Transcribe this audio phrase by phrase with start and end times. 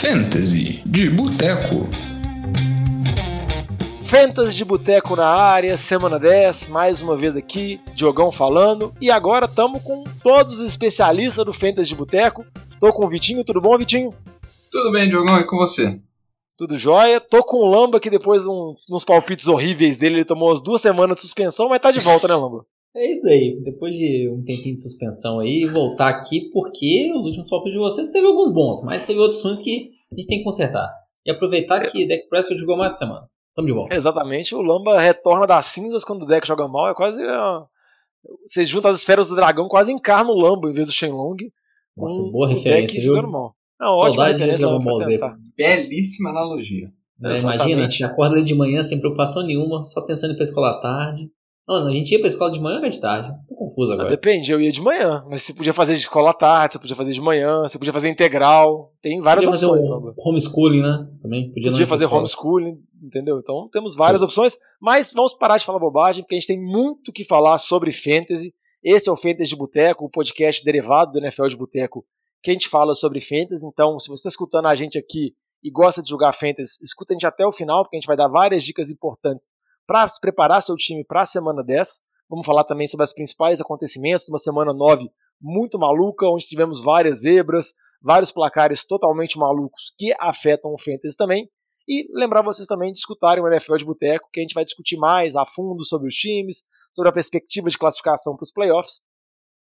[0.00, 1.88] Fantasy de Boteco.
[4.04, 8.92] Fantasy de Boteco na área, semana 10, mais uma vez aqui, Diogão falando.
[9.00, 12.44] E agora estamos com todos os especialistas do Fantasy de Boteco.
[12.78, 14.12] Tô com o Vitinho, tudo bom, Vitinho?
[14.70, 15.98] Tudo bem, Diogão, e com você?
[16.58, 17.18] Tudo jóia.
[17.18, 20.60] Tô com o Lamba que depois de uns, uns palpites horríveis dele, ele tomou as
[20.60, 22.66] duas semanas de suspensão, mas tá de volta, né, Lamba?
[22.96, 23.60] É isso daí.
[23.62, 28.08] Depois de um tempinho de suspensão aí, voltar aqui, porque os últimos palpites de vocês
[28.08, 30.90] teve alguns bons, mas teve outros ruins que a gente tem que consertar.
[31.24, 31.90] E aproveitar é.
[31.90, 33.28] que Deck Prescott jogou mais semana.
[33.54, 33.94] Tamo de volta.
[33.94, 34.54] Exatamente.
[34.54, 36.88] O Lamba retorna das cinzas quando o deck joga mal.
[36.88, 37.22] É quase.
[37.22, 37.66] Uh,
[38.46, 41.36] você junta as esferas do dragão, quase encarna o Lamba em vez do Shenlong.
[41.96, 43.14] Nossa, boa referência, viu?
[43.14, 43.54] Jogando mal.
[43.80, 44.66] Não, ótima referência.
[44.66, 45.20] Dragon Ball Z.
[45.56, 46.90] Belíssima analogia.
[47.24, 50.36] É, imagina, a gente acorda ali de manhã sem preocupação nenhuma, só pensando em ir
[50.36, 51.30] pra escola à tarde.
[51.66, 53.28] Mano, a gente ia pra escola de manhã ou de tarde?
[53.48, 54.08] Tô confuso agora.
[54.08, 55.24] Depende, eu ia de manhã.
[55.28, 57.92] Mas você podia fazer de escola à tarde, você podia fazer de manhã, você podia
[57.92, 58.92] fazer integral.
[59.02, 59.88] Tem várias podia opções.
[59.88, 61.08] Fazer homeschooling, né?
[61.20, 63.40] Também podia, podia fazer homeschooling, entendeu?
[63.40, 64.56] Então temos várias opções.
[64.80, 68.54] Mas vamos parar de falar bobagem, porque a gente tem muito que falar sobre fantasy.
[68.80, 72.04] Esse é o Fantasy de Boteco, o podcast derivado do NFL de Boteco,
[72.44, 73.66] que a gente fala sobre fantasy.
[73.66, 77.14] Então, se você está escutando a gente aqui e gosta de jogar fantasy, escuta a
[77.14, 79.48] gente até o final, porque a gente vai dar várias dicas importantes
[79.86, 82.00] para se preparar seu time para a semana 10.
[82.28, 85.08] Vamos falar também sobre os principais acontecimentos de uma semana 9
[85.40, 91.48] muito maluca, onde tivemos várias zebras, vários placares totalmente malucos que afetam o Fantasy também.
[91.88, 94.96] E lembrar vocês também de escutarem o NFL de Boteco, que a gente vai discutir
[94.96, 99.02] mais a fundo sobre os times, sobre a perspectiva de classificação para os playoffs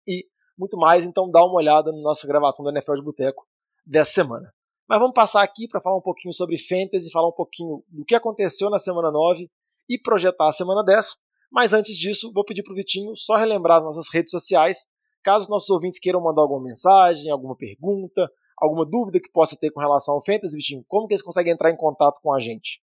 [0.06, 0.26] e
[0.58, 1.06] muito mais.
[1.06, 3.46] Então dá uma olhada na nossa gravação do NFL de Boteco
[3.86, 4.52] dessa semana.
[4.86, 8.14] Mas vamos passar aqui para falar um pouquinho sobre Fantasy, falar um pouquinho do que
[8.14, 9.48] aconteceu na semana 9
[9.94, 11.06] e projetar a semana 10.
[11.50, 14.86] Mas antes disso, vou pedir para o Vitinho só relembrar as nossas redes sociais,
[15.22, 19.80] caso nossos ouvintes queiram mandar alguma mensagem, alguma pergunta, alguma dúvida que possa ter com
[19.80, 22.80] relação ao Fantasy, Vitinho, como que eles conseguem entrar em contato com a gente?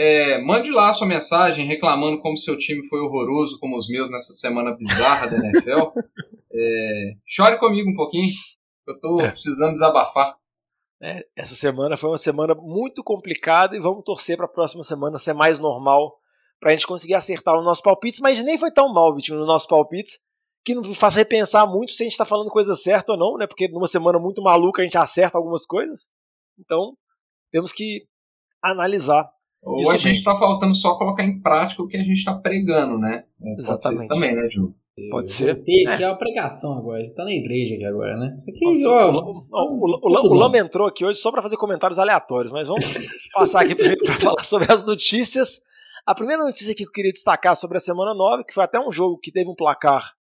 [0.00, 4.08] é, mande lá a sua mensagem reclamando como seu time foi horroroso, como os meus
[4.08, 5.90] nessa semana bizarra da NFL.
[6.54, 8.28] é, chore comigo um pouquinho,
[8.86, 9.28] eu estou é.
[9.28, 10.36] precisando desabafar.
[11.02, 15.18] É, essa semana foi uma semana muito complicada e vamos torcer para a próxima semana
[15.18, 16.16] ser mais normal
[16.60, 19.48] para a gente conseguir acertar os nossos palpites, mas nem foi tão mal, Vitinho, nos
[19.48, 20.20] nossos palpites,
[20.64, 23.48] que não faz repensar muito se a gente está falando coisa certa ou não, né?
[23.48, 26.08] Porque numa semana muito maluca a gente acerta algumas coisas.
[26.56, 26.96] Então,
[27.50, 28.06] temos que
[28.62, 29.28] analisar
[29.62, 32.34] ou Isso a gente está faltando só colocar em prática o que a gente está
[32.34, 33.24] pregando, né?
[33.42, 33.66] É, Exatamente.
[33.66, 34.74] Pode ser isso também, né, Ju?
[35.10, 35.62] Pode ser.
[35.62, 36.08] Tem aqui é.
[36.08, 38.34] uma pregação agora, a gente tá na igreja aqui agora, né?
[38.36, 41.56] Isso aqui, Nossa, ó, o, o, o, o Lama entrou aqui hoje só para fazer
[41.56, 42.84] comentários aleatórios, mas vamos
[43.32, 45.60] passar aqui primeiro para falar sobre as notícias.
[46.04, 48.90] A primeira notícia que eu queria destacar sobre a semana 9, que foi até um
[48.90, 50.14] jogo que teve um placar,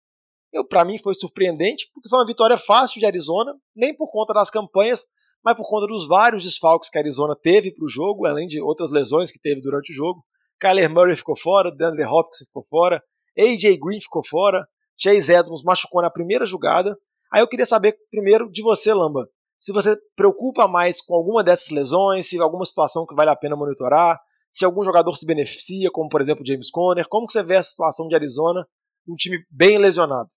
[0.52, 4.34] eu para mim foi surpreendente, porque foi uma vitória fácil de Arizona, nem por conta
[4.34, 5.06] das campanhas,
[5.46, 8.60] mas por conta dos vários desfalques que a Arizona teve para o jogo, além de
[8.60, 10.24] outras lesões que teve durante o jogo.
[10.60, 13.00] Kyler Murray ficou fora, DeAndre Hopkins ficou fora,
[13.38, 14.66] AJ Green ficou fora,
[15.00, 16.96] Chase Edmonds machucou na primeira jogada.
[17.32, 21.70] Aí eu queria saber primeiro de você, Lamba, se você preocupa mais com alguma dessas
[21.70, 24.18] lesões, se alguma situação que vale a pena monitorar,
[24.50, 27.62] se algum jogador se beneficia, como por exemplo James Conner, como que você vê a
[27.62, 28.66] situação de Arizona,
[29.08, 30.28] um time bem lesionado?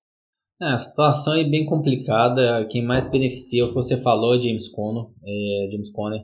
[0.62, 2.66] É, a situação é bem complicada.
[2.70, 5.06] Quem mais beneficia é o que você falou, James Conner.
[5.26, 6.22] É, James Conner.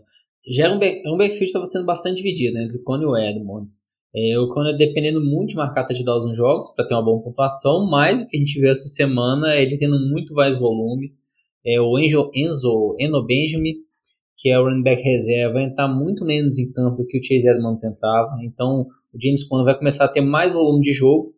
[0.48, 3.10] Já era um, back, um backfield estava sendo bastante dividido né, entre o Conner e
[3.10, 3.82] o Edmonds.
[4.14, 7.90] É, o Conner dependendo muito de marcar touchdowns nos jogos para ter uma boa pontuação,
[7.90, 11.14] mas o que a gente viu essa semana é ele tendo muito mais volume.
[11.66, 13.74] É, o Enzo, Enzo Eno Benjamin,
[14.38, 17.48] que é o running back reserva, entrar muito menos em campo do que o Chase
[17.48, 18.38] Edmonds entrava.
[18.44, 21.35] Então o James Conner vai começar a ter mais volume de jogo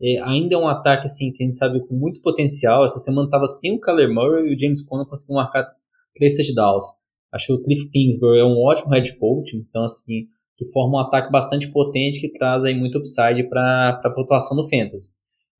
[0.00, 2.84] é, ainda é um ataque assim que a gente sabe com muito potencial.
[2.84, 5.68] Essa semana estava sem o Kyler Murray e o James Conner conseguiu marcar
[6.14, 6.84] três touchdowns.
[7.32, 11.00] Acho que o Cliff Kingsbury é um ótimo head coach, então assim que forma um
[11.00, 15.08] ataque bastante potente que traz aí muito upside para a pontuação do fantasy.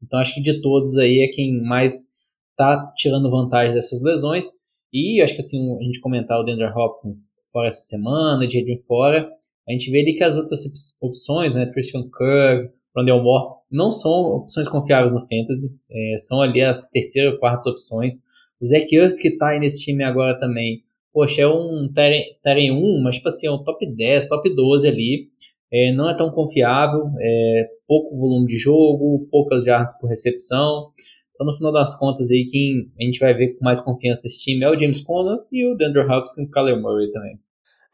[0.02, 2.06] Então acho que de todos aí é quem mais
[2.50, 4.46] está tirando vantagem dessas lesões.
[4.92, 9.30] E acho que assim a gente comentar o Deandre Hopkins fora essa semana, de fora,
[9.68, 10.60] a gente vê ali que as outras
[11.00, 16.62] opções, né, Christian Kirk, Rondell Moore não são opções confiáveis no Fantasy, é, são ali
[16.62, 18.14] as terceiras ou quartas opções.
[18.60, 20.82] O Zach Ertz que tá aí nesse time agora também,
[21.12, 25.28] poxa, é um Teren 1, mas tipo assim, é um top 10, top 12 ali,
[25.70, 30.90] é, não é tão confiável, é, pouco volume de jogo, poucas jardas por recepção.
[31.34, 34.40] Então, no final das contas, aí, quem a gente vai ver com mais confiança desse
[34.40, 37.38] time é o James Conner e o Deandre Hopkins e o Kyler Murray também.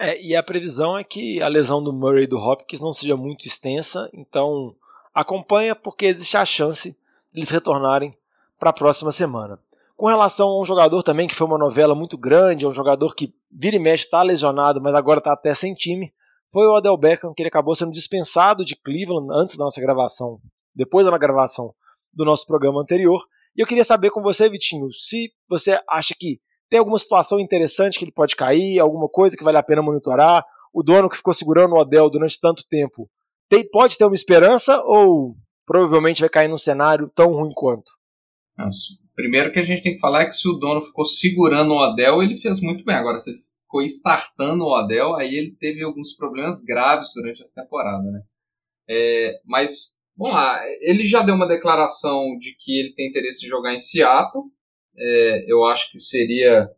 [0.01, 3.17] É, e a previsão é que a lesão do Murray e do Hopkins não seja
[3.17, 4.75] muito extensa, então
[5.15, 6.91] acompanha porque existe a chance
[7.33, 8.17] de eles retornarem
[8.59, 9.59] para a próxima semana.
[9.97, 13.15] Com relação a um jogador também que foi uma novela muito grande, é um jogador
[13.15, 16.13] que vira e mexe está lesionado, mas agora está até sem time,
[16.53, 20.41] foi o Odell Beckham, que ele acabou sendo dispensado de Cleveland antes da nossa gravação,
[20.75, 21.73] depois da gravação
[22.13, 23.25] do nosso programa anterior.
[23.57, 27.99] E eu queria saber com você, Vitinho, se você acha que tem alguma situação interessante
[27.99, 31.33] que ele pode cair, alguma coisa que vale a pena monitorar, o dono que ficou
[31.33, 33.09] segurando o Odell durante tanto tempo,
[33.55, 35.37] tem, pode ter uma esperança ou
[35.67, 37.91] provavelmente vai cair num cenário tão ruim quanto?
[38.57, 41.73] Nossa, primeiro que a gente tem que falar é que se o dono ficou segurando
[41.73, 42.95] o Odell, ele fez muito bem.
[42.95, 47.63] Agora, se ele ficou startando o Odell, aí ele teve alguns problemas graves durante essa
[47.63, 48.23] temporada, né?
[48.89, 53.49] É, mas, vamos lá, ele já deu uma declaração de que ele tem interesse em
[53.49, 54.45] jogar em Seattle.
[54.97, 56.69] É, eu acho que seria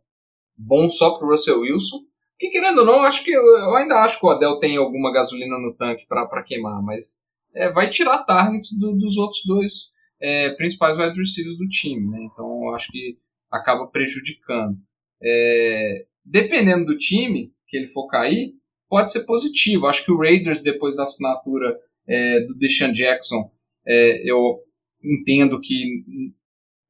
[0.55, 1.99] bom só para o Russell Wilson.
[2.39, 5.57] Que querendo ou não, acho que eu, ainda acho que o Odell tem alguma gasolina
[5.57, 7.25] no tanque para queimar, mas
[7.55, 12.19] é, vai tirar targets do, dos outros dois é, principais wide receivers do time, né?
[12.31, 13.17] Então acho que
[13.51, 14.77] acaba prejudicando.
[15.21, 18.53] É, dependendo do time que ele for cair,
[18.89, 19.87] pode ser positivo.
[19.87, 23.51] Acho que o Raiders, depois da assinatura é, do Deshaun Jackson,
[23.85, 24.59] é, eu
[25.03, 26.03] entendo que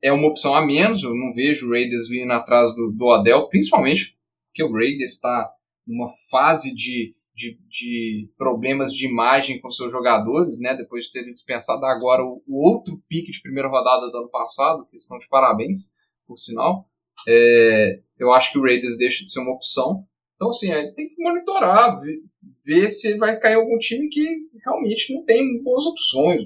[0.02, 1.04] é uma opção a menos.
[1.04, 4.17] Eu não vejo o Raiders vindo atrás do, do Odell, principalmente
[4.58, 5.54] porque o Raiders está
[5.86, 10.76] numa fase de de, de, problemas de imagem com seus jogadores, né?
[10.76, 14.88] Depois de terem dispensado agora o, o, outro pique de primeira rodada do ano passado,
[14.90, 15.94] que estão de parabéns,
[16.26, 16.90] por sinal.
[17.28, 20.04] É, eu acho que o Raiders deixa de ser uma opção.
[20.36, 22.24] Então, assim, é, tem que monitorar, ver,
[22.66, 24.26] ver, se vai cair algum time que
[24.66, 26.42] realmente não tem boas opções.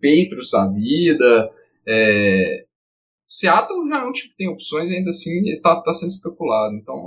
[0.00, 1.52] Patriots da vida.
[1.86, 2.64] É,
[3.26, 6.74] Seattle já é um time que tem opções e ainda assim está tá sendo especulado.
[6.74, 7.04] Então,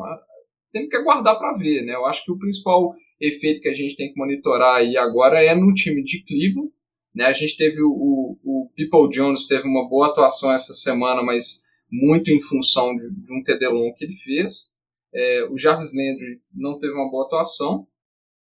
[0.71, 1.93] tem que aguardar para ver, né?
[1.93, 5.55] Eu acho que o principal efeito que a gente tem que monitorar aí agora é
[5.55, 6.71] no time de Cleveland.
[7.13, 7.25] Né?
[7.25, 11.63] A gente teve o, o, o People Jones teve uma boa atuação essa semana, mas
[11.91, 14.71] muito em função de, de um TD long que ele fez.
[15.13, 17.87] É, o Jarvis Landry não teve uma boa atuação,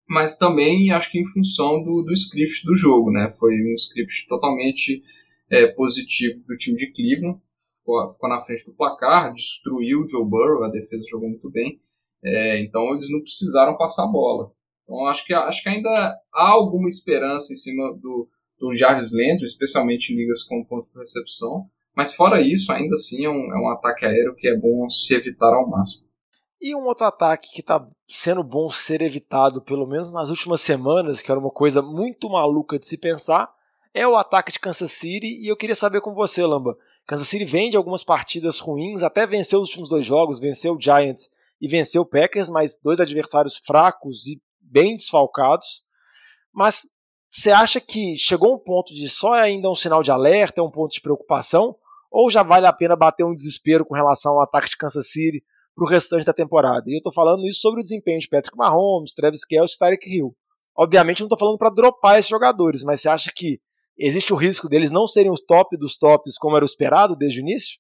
[0.09, 3.33] mas também acho que em função do, do script do jogo, né?
[3.39, 5.03] Foi um script totalmente
[5.51, 7.41] é, positivo do time de Cleveland.
[7.87, 11.81] Ficou, ficou, na frente do placar, destruiu o Joe Burrow, a defesa jogou muito bem.
[12.25, 14.51] É, então eles não precisaram passar a bola.
[14.83, 15.89] Então acho que, acho que ainda
[16.35, 18.29] há alguma esperança em cima do,
[18.59, 21.71] do Jarvis Landry, especialmente em ligas com ponto de recepção.
[21.95, 25.15] Mas fora isso, ainda assim é um, é um ataque aéreo que é bom se
[25.15, 26.09] evitar ao máximo.
[26.61, 31.23] E um outro ataque que está sendo bom ser evitado, pelo menos nas últimas semanas,
[31.23, 33.49] que era uma coisa muito maluca de se pensar,
[33.95, 35.39] é o ataque de Kansas City.
[35.41, 36.77] E eu queria saber com você, Lamba.
[37.07, 40.81] Kansas City vem de algumas partidas ruins, até venceu os últimos dois jogos, venceu o
[40.81, 41.29] Giants
[41.61, 45.85] e venceu o Packers, mas dois adversários fracos e bem desfalcados.
[46.53, 46.83] Mas
[47.29, 50.71] você acha que chegou um ponto de só ainda um sinal de alerta, é um
[50.71, 51.77] ponto de preocupação?
[52.11, 55.45] Ou já vale a pena bater um desespero com relação ao ataque de Kansas City
[55.75, 56.85] para o restante da temporada?
[56.89, 60.09] E eu estou falando isso sobre o desempenho de Patrick Mahomes, Travis Kelce e Tyreek
[60.09, 60.35] Hill.
[60.77, 63.61] Obviamente não estou falando para dropar esses jogadores, mas você acha que
[63.99, 67.41] existe o risco deles não serem o top dos tops como era o esperado desde
[67.41, 67.79] o início?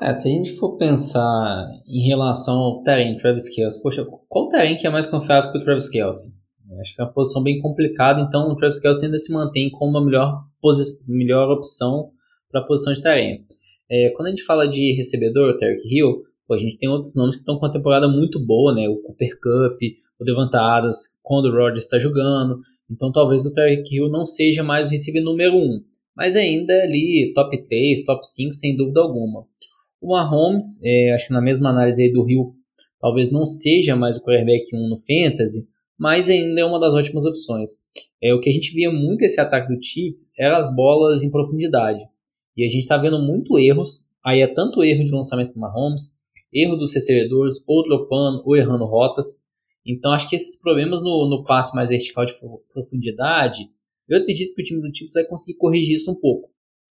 [0.00, 4.76] É, se a gente for pensar em relação ao Terem Travis Kelce, poxa, qual Terem
[4.76, 6.40] que é mais confiável que o Travis Kelce?
[6.80, 9.98] Acho que é uma posição bem complicada, então o Travis Kelce ainda se mantém como
[9.98, 10.44] a melhor,
[11.06, 12.10] melhor opção
[12.50, 13.44] para a posição de Terem.
[13.90, 17.14] É, quando a gente fala de recebedor, o Tarek Hill, pô, a gente tem outros
[17.14, 18.88] nomes que estão com uma temporada muito boa, né?
[18.88, 19.80] O Cooper Cup,
[20.18, 22.58] o Devantadas, quando o Rodgers está jogando.
[22.90, 25.80] Então talvez o Tarek Hill não seja mais o receiver número 1, um,
[26.16, 29.46] mas ainda é ali top 3, top 5, sem dúvida alguma.
[30.00, 32.54] O Mahomes, é, acho que na mesma análise aí do Rio,
[33.00, 35.66] talvez não seja mais o quarterback 1 no Fantasy,
[35.98, 37.70] mas ainda é uma das ótimas opções.
[38.20, 41.30] É, o que a gente via muito esse ataque do Chiefs eram as bolas em
[41.30, 42.02] profundidade.
[42.56, 44.04] E a gente está vendo muito erros.
[44.24, 46.16] Aí é tanto erro de lançamento do Mahomes,
[46.52, 49.40] erro dos recebedores, ou dropando, ou errando rotas.
[49.84, 52.34] Então acho que esses problemas no, no passe mais vertical de
[52.72, 53.68] profundidade,
[54.08, 56.50] eu acredito que o time do Chiefs vai conseguir corrigir isso um pouco.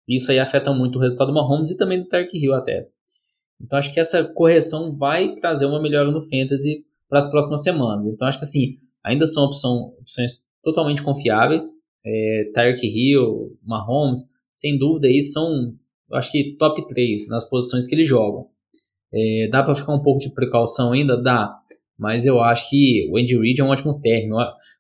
[0.09, 2.89] Isso aí afeta muito o resultado do Mahomes e também do Tark Hill até.
[3.61, 8.07] Então acho que essa correção vai trazer uma melhora no fantasy para as próximas semanas.
[8.07, 8.75] Então acho que assim,
[9.05, 11.75] ainda são opção, opções totalmente confiáveis.
[12.05, 14.21] É, Tyreek Hill, Mahomes,
[14.53, 15.75] sem dúvida aí são,
[16.13, 18.49] acho que top 3 nas posições que eles jogam.
[19.13, 21.21] É, dá para ficar um pouco de precaução ainda?
[21.21, 21.57] Dá.
[21.99, 24.37] Mas eu acho que o Andy Reid é um ótimo técnico.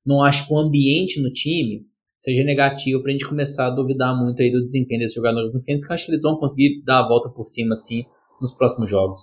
[0.06, 1.84] Não acho que o ambiente no time
[2.16, 5.60] seja negativo para a gente começar a duvidar muito aí do desempenho desses jogadores no
[5.60, 8.04] fantasy, que eu acho que eles vão conseguir dar a volta por cima assim
[8.40, 9.20] nos próximos jogos.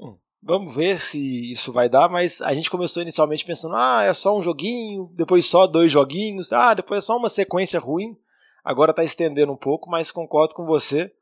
[0.00, 4.14] Hum, Vamos ver se isso vai dar, mas a gente começou inicialmente pensando, ah, é
[4.14, 8.16] só um joguinho, depois só dois joguinhos, ah, depois é só uma sequência ruim.
[8.64, 11.12] Agora está estendendo um pouco, mas concordo com você.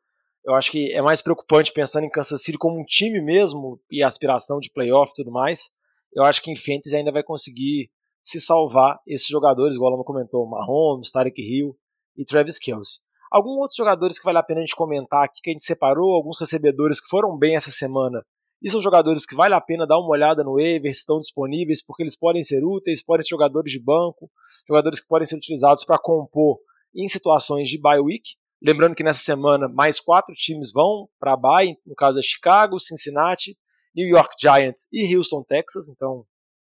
[0.44, 4.02] Eu acho que é mais preocupante pensando em Kansas City como um time mesmo e
[4.02, 5.70] aspiração de playoff e tudo mais.
[6.14, 7.90] Eu acho que em Fantasy ainda vai conseguir
[8.22, 11.76] se salvar esses jogadores, igual ela comentou, Mahomes, Tarek Hill
[12.16, 13.00] e Travis Kelce.
[13.30, 16.12] Alguns outros jogadores que vale a pena a gente comentar aqui, que a gente separou,
[16.12, 18.24] alguns recebedores que foram bem essa semana
[18.62, 22.02] e são jogadores que vale a pena dar uma olhada no waiver, estão disponíveis, porque
[22.02, 24.30] eles podem ser úteis, podem ser jogadores de banco,
[24.68, 26.58] jogadores que podem ser utilizados para compor
[26.94, 28.22] em situações de bye week.
[28.62, 32.78] Lembrando que nessa semana mais quatro times vão para a bye, no caso é Chicago,
[32.78, 33.56] Cincinnati,
[33.94, 35.88] New York Giants e Houston, Texas.
[35.88, 36.26] Então,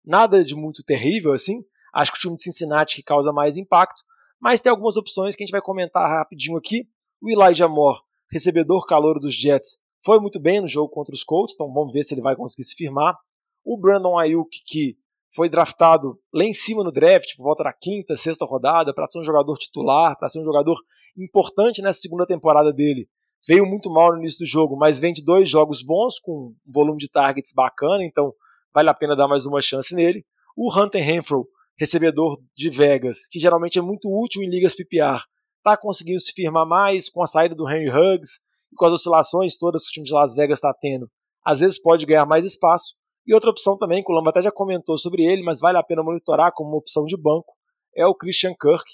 [0.04, 1.64] nada de muito terrível assim.
[1.94, 4.02] Acho que o time de Cincinnati que causa mais impacto,
[4.40, 6.88] mas tem algumas opções que a gente vai comentar rapidinho aqui.
[7.22, 8.00] O Elijah Moore,
[8.30, 12.04] recebedor calor dos Jets, foi muito bem no jogo contra os Colts, então vamos ver
[12.04, 13.16] se ele vai conseguir se firmar.
[13.64, 14.96] O Brandon Ayuk, que
[15.34, 19.18] foi draftado lá em cima no draft, por volta da quinta, sexta rodada, para ser
[19.18, 20.76] um jogador titular, para ser um jogador
[21.16, 23.08] importante nessa segunda temporada dele.
[23.46, 26.54] Veio muito mal no início do jogo, mas vem de dois jogos bons, com um
[26.72, 28.32] volume de targets bacana, então
[28.74, 30.24] vale a pena dar mais uma chance nele.
[30.56, 31.46] O Hunter Renfro,
[31.78, 35.22] recebedor de Vegas, que geralmente é muito útil em ligas PPR,
[35.58, 38.40] está conseguindo se firmar mais com a saída do Henry Huggs,
[38.76, 41.08] com as oscilações todas que o time de Las Vegas está tendo,
[41.44, 42.94] às vezes pode ganhar mais espaço.
[43.26, 45.82] E outra opção também, que o Lamba até já comentou sobre ele, mas vale a
[45.82, 47.52] pena monitorar como uma opção de banco,
[47.94, 48.84] é o Christian Kirk,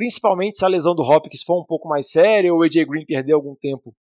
[0.00, 3.04] principalmente se a lesão do Hopkins for um pouco mais séria ou o AJ Green
[3.04, 3.94] perder algum tempo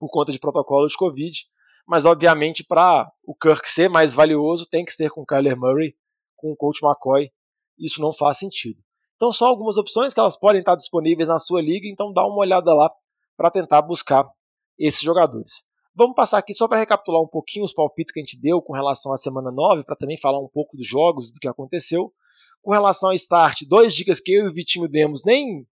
[0.00, 1.38] por conta de protocolo de Covid.
[1.86, 5.94] Mas, obviamente, para o Kirk ser mais valioso, tem que ser com o Kyler Murray,
[6.34, 7.30] com o Coach McCoy.
[7.78, 8.80] Isso não faz sentido.
[9.16, 12.38] Então, só algumas opções que elas podem estar disponíveis na sua liga, então dá uma
[12.38, 12.90] olhada lá
[13.36, 14.26] para tentar buscar
[14.78, 15.62] esses jogadores.
[15.94, 18.72] Vamos passar aqui só para recapitular um pouquinho os palpites que a gente deu com
[18.72, 22.10] relação à semana 9, para também falar um pouco dos jogos, do que aconteceu.
[22.64, 25.66] Com relação ao start, duas dicas que eu e o Vitinho demos nem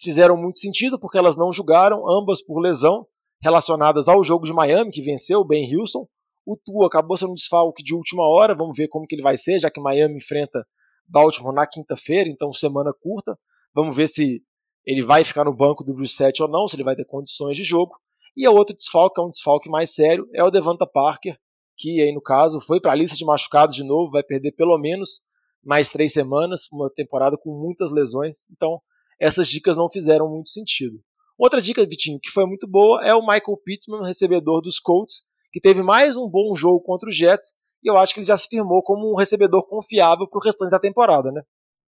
[0.00, 3.06] fizeram muito sentido, porque elas não julgaram, ambas por lesão,
[3.40, 6.04] relacionadas ao jogo de Miami, que venceu o Ben Houston.
[6.44, 9.36] O Tua acabou sendo um desfalque de última hora, vamos ver como que ele vai
[9.36, 10.66] ser, já que Miami enfrenta
[11.06, 13.38] Baltimore na quinta-feira, então semana curta.
[13.72, 14.42] Vamos ver se
[14.84, 17.62] ele vai ficar no banco do Brissett ou não, se ele vai ter condições de
[17.62, 17.94] jogo.
[18.36, 21.38] E o outro desfalque, que é um desfalque mais sério, é o Devonta Parker,
[21.76, 24.76] que aí no caso foi para a lista de machucados de novo, vai perder pelo
[24.76, 25.20] menos
[25.64, 28.38] mais três semanas, uma temporada com muitas lesões.
[28.50, 28.80] Então,
[29.20, 30.98] essas dicas não fizeram muito sentido.
[31.38, 35.60] Outra dica, Vitinho, que foi muito boa, é o Michael Pittman, recebedor dos Colts, que
[35.60, 37.52] teve mais um bom jogo contra os Jets,
[37.82, 40.70] e eu acho que ele já se firmou como um recebedor confiável para o restante
[40.70, 41.42] da temporada, né?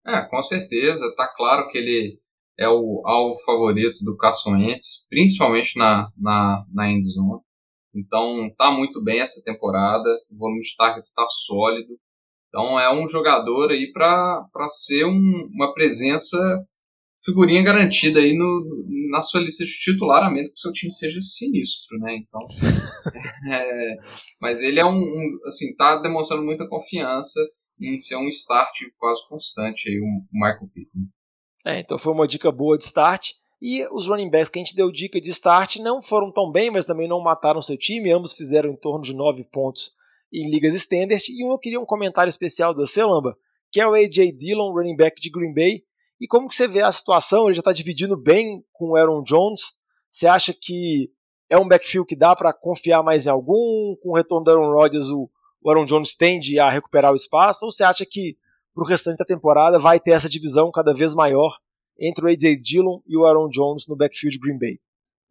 [0.07, 1.13] É, com certeza.
[1.15, 2.19] Tá claro que ele
[2.57, 7.41] é o alvo favorito do Carson Wentz, principalmente na, na, na endzone.
[7.93, 11.97] Então tá muito bem essa temporada, o volume de targets está sólido.
[12.55, 16.37] Então é um jogador aí para ser um, uma presença
[17.21, 21.19] figurinha garantida aí no, na sua lista de titular, a menos que seu time seja
[21.19, 22.15] sinistro, né?
[22.15, 22.39] Então,
[23.51, 23.97] é,
[24.39, 27.41] mas ele é um, um, assim, tá demonstrando muita confiança
[27.77, 31.09] em ser um start quase constante aí, o Michael Pittman.
[31.65, 33.31] É, então foi uma dica boa de start.
[33.61, 36.71] E os running backs que a gente deu dica de start não foram tão bem,
[36.71, 38.13] mas também não mataram seu time.
[38.13, 39.91] Ambos fizeram em torno de 9 pontos
[40.31, 41.23] em ligas standard.
[41.29, 43.37] E um eu queria um comentário especial da Celamba,
[43.71, 45.83] que é o AJ Dillon, running back de Green Bay.
[46.19, 47.45] E como que você vê a situação?
[47.45, 49.61] Ele já está dividindo bem com o Aaron Jones.
[50.09, 51.11] Você acha que
[51.49, 53.95] é um backfield que dá para confiar mais em algum?
[54.01, 55.29] Com o retorno do Aaron Rodgers, o
[55.67, 57.65] Aaron Jones tende a recuperar o espaço?
[57.65, 58.37] Ou você acha que
[58.73, 61.57] para o restante da temporada vai ter essa divisão cada vez maior
[61.99, 64.79] entre o AJ Dillon e o Aaron Jones no backfield Green Bay.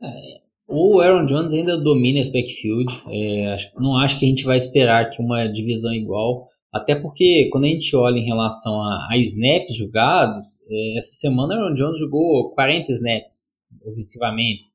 [0.03, 2.92] É, o Aaron Jones ainda domina esse backfield.
[3.11, 6.49] É, não acho que a gente vai esperar que uma divisão igual.
[6.73, 11.54] Até porque quando a gente olha em relação a, a snaps jogados, é, essa semana
[11.54, 13.54] o Aaron Jones jogou 40 snaps
[13.85, 14.66] ofensivamente.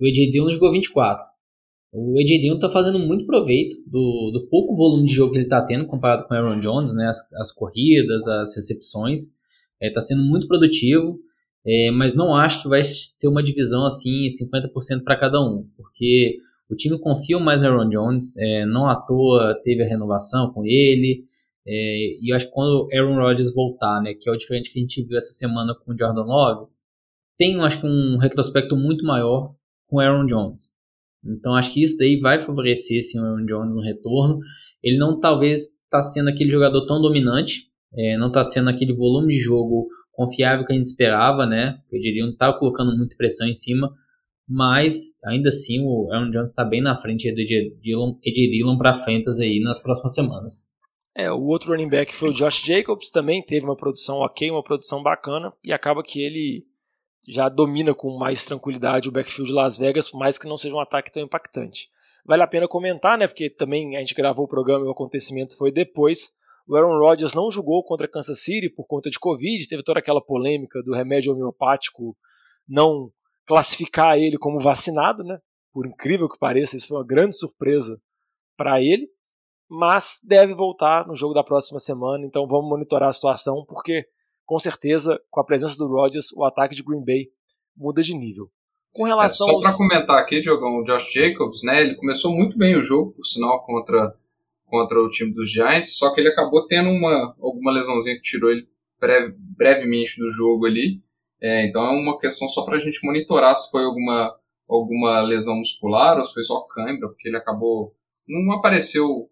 [0.00, 1.24] O AJ Dillon jogou 24.
[1.92, 5.46] O AJ Dillon está fazendo muito proveito do, do, pouco volume de jogo que ele
[5.46, 7.08] está tendo comparado com o Aaron Jones, né?
[7.08, 9.20] As, as corridas, as recepções.
[9.80, 11.18] Está é, tá sendo muito produtivo,
[11.68, 16.38] é, mas não acho que vai ser uma divisão assim, 50% para cada um, porque
[16.70, 20.64] o time confia mais no Aaron Jones, é, não à toa teve a renovação com
[20.64, 21.24] ele,
[21.66, 24.72] é, e eu acho que quando o Aaron Rodgers voltar, né, que é o diferente
[24.72, 26.70] que a gente viu essa semana com o Jordan Love,
[27.36, 29.54] tem, acho que, um retrospecto muito maior
[29.88, 30.70] com o Aaron Jones.
[31.22, 34.38] Então acho que isso daí vai favorecer sim, o Aaron Jones no retorno.
[34.82, 39.34] Ele não talvez está sendo aquele jogador tão dominante, é, não está sendo aquele volume
[39.34, 41.78] de jogo confiável que a gente esperava, né?
[41.92, 43.94] Eu diria não estava colocando muita pressão em cima,
[44.48, 49.44] mas ainda assim o Aaron Jones está bem na frente do Ed Dillon para Fantasy
[49.44, 50.66] aí nas próximas semanas.
[51.16, 54.62] É, o outro running back foi o Josh Jacobs, também teve uma produção ok, uma
[54.62, 56.64] produção bacana, e acaba que ele
[57.28, 60.74] já domina com mais tranquilidade o backfield de Las Vegas, por mais que não seja
[60.74, 61.88] um ataque tão impactante.
[62.24, 65.56] Vale a pena comentar, né, porque também a gente gravou o programa e o acontecimento
[65.56, 66.32] foi depois.
[66.68, 70.20] O Aaron Rodgers não jogou contra Kansas City por conta de Covid, teve toda aquela
[70.20, 72.16] polêmica do remédio homeopático
[72.68, 73.10] não
[73.46, 75.38] classificar ele como vacinado, né?
[75.72, 77.98] Por incrível que pareça, isso foi uma grande surpresa
[78.56, 79.08] para ele
[79.68, 84.06] mas deve voltar no jogo da próxima semana, então vamos monitorar a situação, porque
[84.46, 87.26] com certeza, com a presença do Rodgers, o ataque de Green Bay
[87.76, 88.48] muda de nível.
[88.94, 89.62] Com relação é, só aos...
[89.62, 93.24] para comentar aqui, Diogão, o Josh Jacobs, né, ele começou muito bem o jogo, por
[93.24, 94.16] sinal, contra,
[94.68, 98.50] contra o time dos Giants, só que ele acabou tendo uma, alguma lesãozinha que tirou
[98.50, 98.66] ele
[99.00, 101.00] breve, brevemente do jogo ali,
[101.40, 104.34] é, então é uma questão só para a gente monitorar se foi alguma,
[104.68, 107.94] alguma lesão muscular ou se foi só cãibra, porque ele acabou,
[108.26, 109.30] não apareceu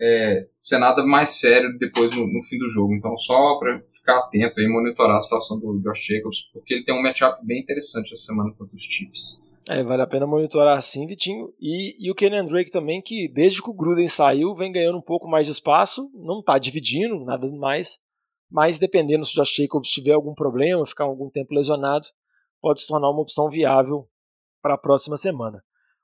[0.00, 2.94] é, ser nada mais sério depois no, no fim do jogo.
[2.94, 6.94] Então, só para ficar atento e monitorar a situação do Josh Jacobs, porque ele tem
[6.94, 9.46] um matchup bem interessante essa semana contra os Chiefs.
[9.68, 11.52] É, vale a pena monitorar assim, Vitinho.
[11.60, 15.02] E, e o Kenyan Drake também, que desde que o Gruden saiu, vem ganhando um
[15.02, 18.00] pouco mais de espaço, não está dividindo, nada mais,
[18.50, 22.06] mas dependendo se o Josh Jacobs tiver algum problema, ficar algum tempo lesionado,
[22.60, 24.08] pode se tornar uma opção viável
[24.60, 25.62] para a próxima semana.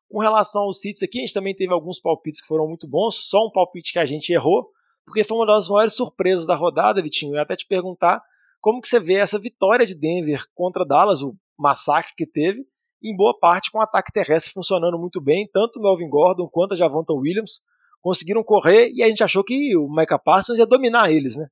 [0.09, 3.29] Com relação aos Cits aqui, a gente também teve alguns palpites que foram muito bons,
[3.29, 4.71] só um palpite que a gente errou,
[5.05, 7.33] porque foi uma das maiores surpresas da rodada, Vitinho.
[7.33, 8.23] Eu ia até te perguntar
[8.61, 12.67] como que você vê essa vitória de Denver contra Dallas, o massacre que teve,
[13.03, 16.75] em boa parte com o ataque terrestre funcionando muito bem, tanto o Melvin Gordon quanto
[16.75, 17.61] a Javonta Williams
[18.01, 21.47] conseguiram correr e a gente achou que o Micah Parsons ia dominar eles, né?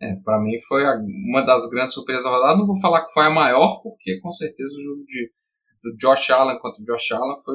[0.00, 2.58] É, para mim foi uma das grandes surpresas da rodada.
[2.58, 5.26] Não vou falar que foi a maior, porque com certeza o jogo de,
[5.82, 7.54] do Josh Allen contra o Josh Allen foi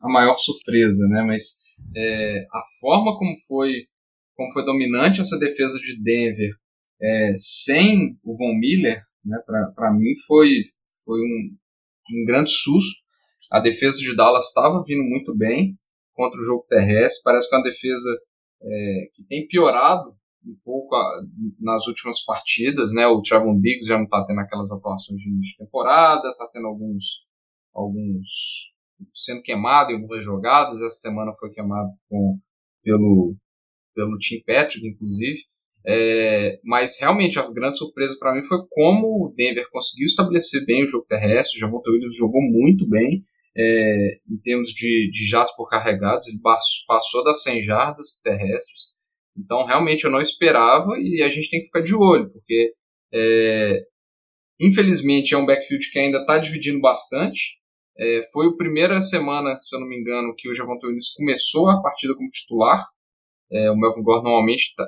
[0.00, 1.22] a maior surpresa, né?
[1.22, 1.60] Mas
[1.94, 3.86] é, a forma como foi,
[4.34, 6.50] como foi dominante essa defesa de Denver
[7.00, 9.38] é, sem o Von Miller, né?
[9.74, 10.48] Para mim foi,
[11.04, 11.56] foi um,
[12.12, 13.02] um grande susto.
[13.50, 15.76] A defesa de Dallas estava vindo muito bem
[16.12, 17.22] contra o jogo terrestre.
[17.24, 18.10] Parece que é uma defesa
[18.62, 20.14] é, que tem piorado
[20.46, 21.22] um pouco a,
[21.60, 23.06] nas últimas partidas, né?
[23.06, 26.66] O Trevon Diggs já não está tendo aquelas atuações de início de temporada, está tendo
[26.66, 27.24] alguns
[27.72, 28.28] alguns
[29.12, 30.80] sendo queimado em algumas jogadas.
[30.80, 32.38] Essa semana foi queimado com,
[32.82, 33.36] pelo,
[33.94, 35.40] pelo Tim Patrick, inclusive.
[35.86, 40.84] É, mas realmente a grande surpresa para mim foi como o Denver conseguiu estabelecer bem
[40.84, 41.58] o jogo terrestre.
[41.58, 43.22] O Javonte Williams jogou muito bem
[43.56, 46.26] é, em termos de, de jatos por carregados.
[46.26, 46.38] Ele
[46.86, 48.94] passou das 100 jardas terrestres.
[49.36, 52.72] Então realmente eu não esperava e a gente tem que ficar de olho, porque
[53.12, 53.82] é,
[54.60, 57.58] infelizmente é um backfield que ainda está dividindo bastante.
[57.98, 61.68] É, foi a primeira semana, se eu não me engano, que o Javonte Williams começou
[61.68, 62.84] a partida como titular.
[63.52, 64.84] É, o Melvin Gordon normalmente tá,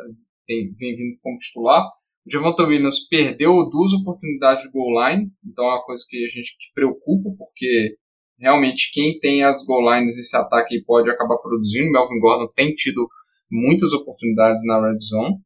[0.47, 1.85] tem, vem vindo como titular.
[2.27, 6.29] O Javonte Williams perdeu duas oportunidades de goal line, então é uma coisa que a
[6.29, 7.97] gente preocupa, porque
[8.39, 11.91] realmente quem tem as goal lines nesse ataque pode acabar produzindo.
[11.91, 13.09] Melvin Gordon tem tido
[13.51, 15.37] muitas oportunidades na red zone.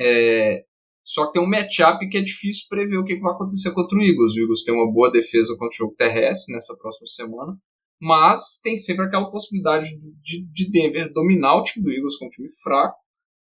[0.00, 0.64] É,
[1.04, 4.02] só que tem um matchup que é difícil prever o que vai acontecer contra o
[4.02, 4.34] Eagles.
[4.34, 7.56] O Eagles tem uma boa defesa contra o jogo terrestre nessa próxima semana,
[8.00, 9.90] mas tem sempre aquela possibilidade
[10.22, 13.01] de, de Denver dominar o time do Eagles com um time fraco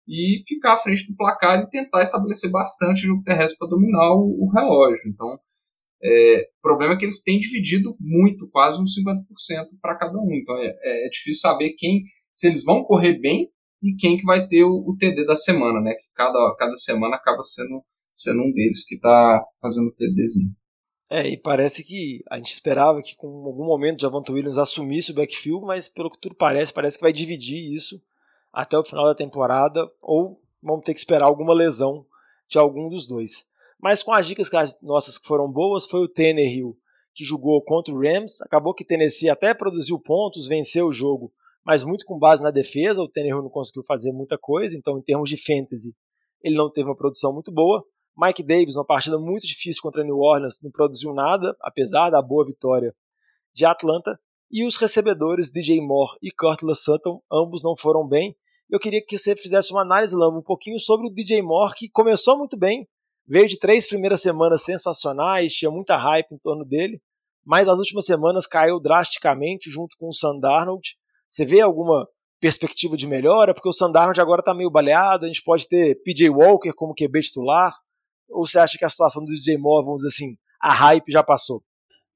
[0.08, 4.14] e ficar à frente do placar e tentar estabelecer bastante o jogo terrestre para dominar
[4.14, 5.02] o, o, relógio.
[5.08, 5.28] Então,
[6.04, 9.24] é, o problema é que eles têm dividido muito, quase uns 50%
[9.82, 10.34] para cada um.
[10.34, 13.50] Então, é, é, é difícil saber quem, se eles vão correr bem
[13.82, 15.94] e quem que vai ter o, o TD da semana, né?
[15.94, 17.82] Que cada, cada semana acaba sendo,
[18.14, 20.52] sendo um deles que está fazendo o TDzinho.
[21.10, 25.14] É, e parece que a gente esperava que com algum momento Javante Williams assumisse o
[25.14, 28.02] backfield, mas pelo que tudo parece, parece que vai dividir isso
[28.54, 32.06] até o final da temporada, ou vamos ter que esperar alguma lesão
[32.48, 33.46] de algum dos dois.
[33.82, 36.78] Mas com as dicas que as nossas que foram boas, foi o Tannehill
[37.16, 41.32] que jogou contra o Rams, acabou que Tennessee até produziu pontos, venceu o jogo
[41.64, 43.02] mas muito com base na defesa.
[43.02, 45.96] O Tannehill não conseguiu fazer muita coisa, então, em termos de fantasy,
[46.42, 47.84] ele não teve uma produção muito boa.
[48.16, 52.46] Mike Davis, uma partida muito difícil contra New Orleans, não produziu nada, apesar da boa
[52.46, 52.94] vitória
[53.54, 54.20] de Atlanta.
[54.52, 58.36] E os recebedores DJ Moore e Curtis Sutton, ambos não foram bem.
[58.70, 61.90] Eu queria que você fizesse uma análise, Lamba, um pouquinho sobre o DJ Moore, que
[61.90, 62.88] começou muito bem,
[63.28, 67.02] veio de três primeiras semanas sensacionais, tinha muita hype em torno dele,
[67.46, 70.96] mas nas últimas semanas caiu drasticamente junto com o Sandarnold.
[71.30, 72.08] Você vê alguma
[72.40, 73.54] perspectiva de melhora?
[73.54, 77.20] Porque o Sandarnold agora está meio baleado, a gente pode ter PJ Walker como QB
[77.22, 77.76] titular?
[78.30, 81.24] Ou você acha que a situação do DJ Moore, vamos dizer assim, a hype já
[81.24, 81.64] passou?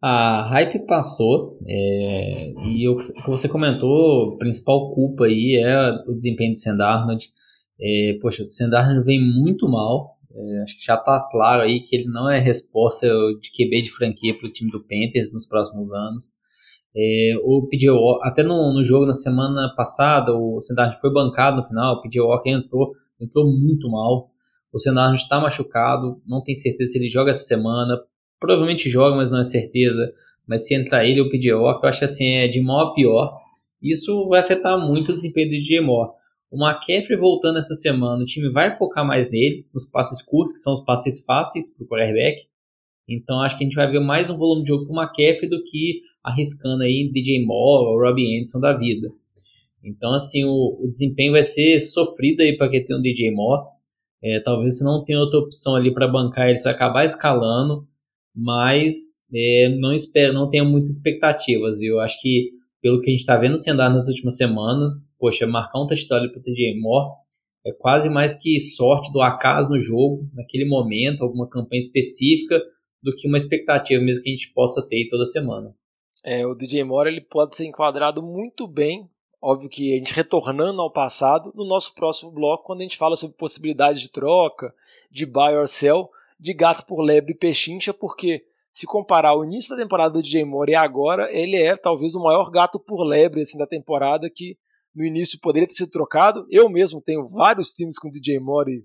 [0.01, 6.13] A hype passou é, e o que você comentou, a principal culpa aí é o
[6.13, 7.25] desempenho de Sendarnold.
[7.81, 10.17] É, poxa, o Sendarnold vem muito mal.
[10.31, 13.07] É, acho que já está claro aí que ele não é resposta
[13.41, 16.25] de QB de franquia para o time do Panthers nos próximos anos.
[16.95, 21.63] É, o PJ até no, no, jogo na semana passada, o Sendarnold foi bancado no
[21.63, 24.29] final, o PJ Walker entrou, entrou muito mal.
[24.71, 27.97] O Sendarnold está machucado, não tem certeza se ele joga essa semana
[28.39, 30.13] provavelmente joga, mas não é certeza.
[30.47, 32.93] Mas se entrar ele ou o PJ Walker, eu acho assim, é de mal a
[32.93, 33.37] pior.
[33.81, 36.11] Isso vai afetar muito o desempenho do DJ Moore.
[36.49, 40.59] O McCaffrey voltando essa semana, o time vai focar mais nele, nos passes curtos, que
[40.59, 42.47] são os passes fáceis para o quarterback.
[43.07, 45.49] Então acho que a gente vai ver mais um volume de jogo para o McCaffrey
[45.49, 49.09] do que arriscando aí DJ Moore ou Robbie Anderson da vida.
[49.83, 53.65] Então assim, o, o desempenho vai ser sofrido aí para quem tem um DJ Moore.
[54.23, 57.87] É, talvez você não tenha outra opção ali para bancar ele, vai acabar escalando
[58.37, 58.93] mas
[59.33, 61.99] é, não espero, não tenho muitas expectativas, viu?
[61.99, 65.81] Acho que pelo que a gente está vendo se andar nas últimas semanas, poxa, marcar
[65.81, 67.09] um touchdown para o TJ Moore
[67.65, 72.61] é quase mais que sorte do acaso no jogo, naquele momento, alguma campanha específica,
[73.01, 75.73] do que uma expectativa mesmo que a gente possa ter toda semana.
[76.23, 79.09] É, o DJ Moore ele pode ser enquadrado muito bem,
[79.41, 83.17] óbvio que a gente retornando ao passado, no nosso próximo bloco, quando a gente fala
[83.17, 84.73] sobre possibilidades de troca,
[85.11, 89.75] de buy or sell, de gato por lebre e pechincha, porque se comparar o início
[89.75, 93.41] da temporada do DJ Moore e agora, ele é talvez o maior gato por lebre
[93.41, 94.55] assim, da temporada que
[94.93, 96.45] no início poderia ter sido trocado.
[96.49, 98.83] Eu mesmo tenho vários times com o DJ Moore e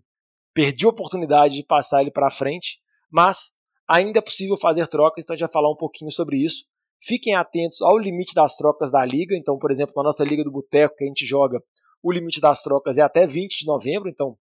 [0.54, 2.78] perdi a oportunidade de passar ele para frente,
[3.10, 3.52] mas
[3.86, 6.64] ainda é possível fazer trocas, então a gente vai falar um pouquinho sobre isso.
[7.04, 9.36] Fiquem atentos ao limite das trocas da liga.
[9.36, 11.60] Então, por exemplo, na nossa liga do Boteco que a gente joga,
[12.02, 14.36] o limite das trocas é até 20 de novembro, então,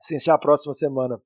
[0.00, 1.20] sem ser a próxima semana,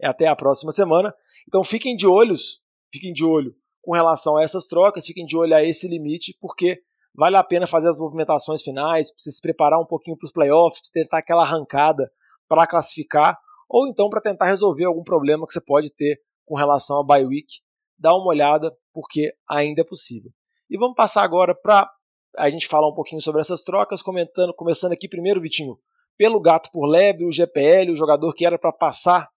[0.00, 1.14] é até a próxima semana.
[1.46, 2.60] Então fiquem de olhos,
[2.92, 6.80] fiquem de olho com relação a essas trocas, fiquem de olho a esse limite, porque
[7.14, 10.90] vale a pena fazer as movimentações finais, para se preparar um pouquinho para os playoffs,
[10.92, 12.10] tentar aquela arrancada
[12.48, 16.98] para classificar, ou então para tentar resolver algum problema que você pode ter com relação
[16.98, 17.46] a bye week.
[17.98, 20.30] Dá uma olhada, porque ainda é possível.
[20.68, 21.88] E vamos passar agora para
[22.36, 25.78] a gente falar um pouquinho sobre essas trocas, comentando, começando aqui primeiro, Vitinho,
[26.18, 29.28] pelo gato por lebre, o GPL, o jogador que era para passar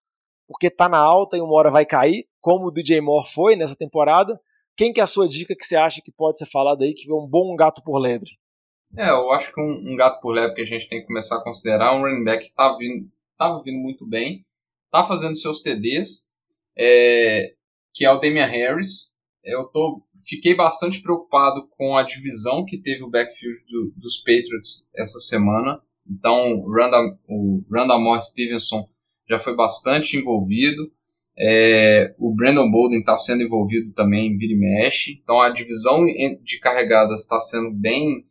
[0.49, 3.75] porque está na alta e uma hora vai cair, como o DJ Moore foi nessa
[3.75, 4.41] temporada.
[4.75, 7.07] Quem que é a sua dica que você acha que pode ser falado aí, que
[7.07, 8.31] é um bom gato por lebre?
[8.97, 11.37] É, eu acho que um, um, gato por lebre que a gente tem que começar
[11.37, 14.43] a considerar um running back que tá vindo, estava vindo muito bem,
[14.85, 16.31] está fazendo seus TDs,
[16.75, 17.53] é,
[17.93, 19.13] que é o Damian Harris.
[19.43, 24.89] Eu tô, fiquei bastante preocupado com a divisão que teve o backfield do, dos Patriots
[24.95, 25.79] essa semana.
[26.09, 28.89] Então, Randa, o Stevenson
[29.29, 30.91] já foi bastante envolvido.
[31.37, 35.19] É, o Brandon Bolden está sendo envolvido também em vira e.
[35.23, 38.25] Então a divisão de carregadas está sendo bem,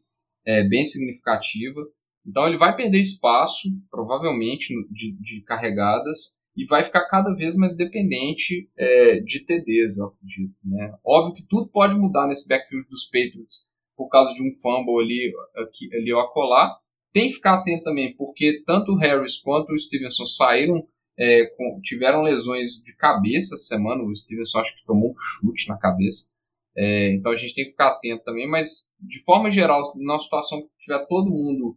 [0.45, 1.81] é, bem significativa.
[2.27, 7.77] Então ele vai perder espaço, provavelmente, de, de carregadas, e vai ficar cada vez mais
[7.77, 10.55] dependente é, de TDs, eu acredito.
[10.65, 10.93] Né?
[11.05, 15.33] Óbvio que tudo pode mudar nesse backfield dos Patriots por causa de um fumble ali,
[15.57, 16.77] aqui, ali ou acolá,
[17.13, 20.87] tem que ficar atento também, porque tanto o Harris quanto o Stevenson saíram,
[21.19, 24.05] é, com, tiveram lesões de cabeça essa semana.
[24.05, 26.29] O Stevenson acho que tomou um chute na cabeça.
[26.77, 30.63] É, então a gente tem que ficar atento também, mas de forma geral, numa situação
[30.63, 31.77] que tiver todo mundo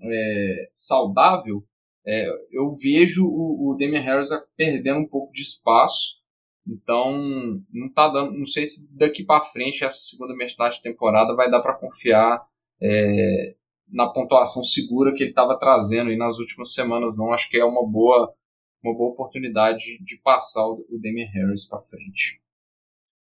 [0.00, 1.64] é, saudável,
[2.06, 6.16] é, eu vejo o, o Damian Harris perdendo um pouco de espaço.
[6.64, 7.12] Então,
[7.72, 11.50] não tá dando, não sei se daqui para frente essa segunda metade de temporada vai
[11.50, 12.44] dar para confiar
[12.80, 13.55] é,
[13.88, 17.32] na pontuação segura que ele estava trazendo aí nas últimas semanas, não.
[17.32, 18.32] Acho que é uma boa,
[18.82, 22.40] uma boa oportunidade de passar o, Damian Harris para frente.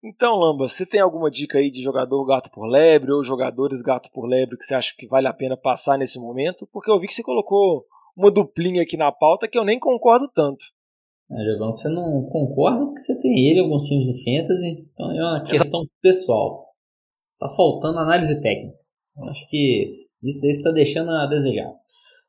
[0.03, 4.09] Então, Lamba, você tem alguma dica aí de jogador gato por lebre ou jogadores gato
[4.13, 6.67] por lebre que você acha que vale a pena passar nesse momento?
[6.71, 10.29] Porque eu vi que você colocou uma duplinha aqui na pauta que eu nem concordo
[10.33, 10.63] tanto.
[11.31, 15.21] É, Jogão, você não concorda que você tem ele alguns times do Fantasy, então é
[15.21, 16.69] uma questão pessoal.
[17.37, 18.77] Tá faltando análise técnica.
[19.17, 21.71] Eu acho que isso daí está deixando a desejar.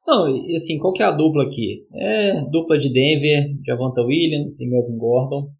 [0.06, 1.86] Não, e assim, qual que é a dupla aqui?
[1.94, 5.50] É dupla de Denver, Javonta Williams e Melvin Gordon.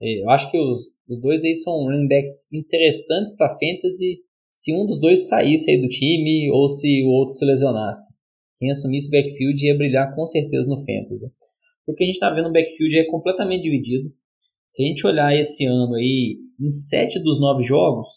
[0.00, 4.74] É, eu acho que os, os dois aí são running backs interessantes para fantasy se
[4.74, 8.12] um dos dois saísse aí do time ou se o outro se lesionasse.
[8.58, 11.26] Quem assumisse o backfield ia brilhar com certeza no fantasy.
[11.86, 14.12] Porque a gente está vendo o backfield é completamente dividido.
[14.68, 18.08] Se a gente olhar esse ano aí, em sete dos nove jogos,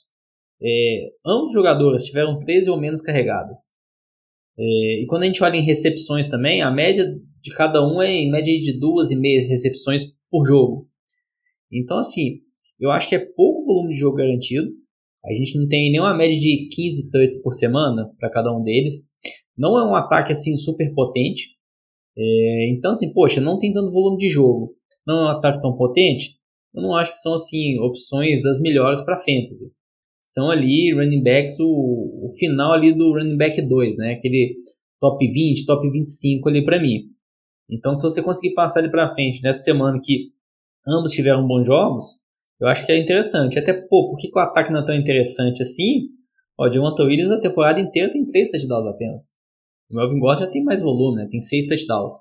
[0.65, 3.59] é, ambos os jogadores tiveram 13 ou menos carregadas.
[4.57, 7.05] É, e quando a gente olha em recepções também, a média
[7.41, 10.89] de cada um é em média de duas e meia recepções por jogo.
[11.71, 12.39] Então, assim,
[12.79, 14.67] eu acho que é pouco volume de jogo garantido.
[15.23, 19.09] A gente não tem nenhuma média de 15 touches por semana para cada um deles.
[19.57, 21.49] Não é um ataque assim super potente.
[22.17, 24.75] É, então, assim, poxa, não tem tanto volume de jogo.
[25.05, 26.37] Não é um ataque tão potente.
[26.73, 29.71] Eu não acho que são assim opções das melhores para fantasy.
[30.25, 34.13] São ali running backs o, o final ali do running back 2, né?
[34.13, 34.55] Aquele
[34.99, 37.11] top 20, top 25 ali para mim.
[37.69, 40.31] Então, se você conseguir passar ele para frente nessa semana que
[40.87, 42.05] ambos tiveram bons jogos,
[42.59, 43.59] eu acho que é interessante.
[43.59, 46.07] Até, pô, por que, que o ataque não é tão interessante assim?
[46.57, 49.25] Ó, o Javonte Williams a temporada inteira tem 3 touchdowns apenas.
[49.91, 51.27] O Melvin Gordon já tem mais volume, né?
[51.29, 52.13] Tem 6 touchdowns.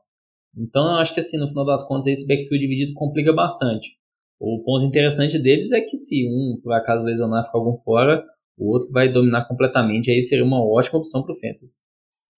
[0.54, 3.96] Então, eu acho que assim, no final das contas, esse backfield dividido complica bastante.
[4.46, 8.22] O ponto interessante deles é que se um, por acaso, lesionar ficar algum fora,
[8.58, 10.10] o outro vai dominar completamente.
[10.10, 11.78] Aí seria uma ótima opção para o Fantasy.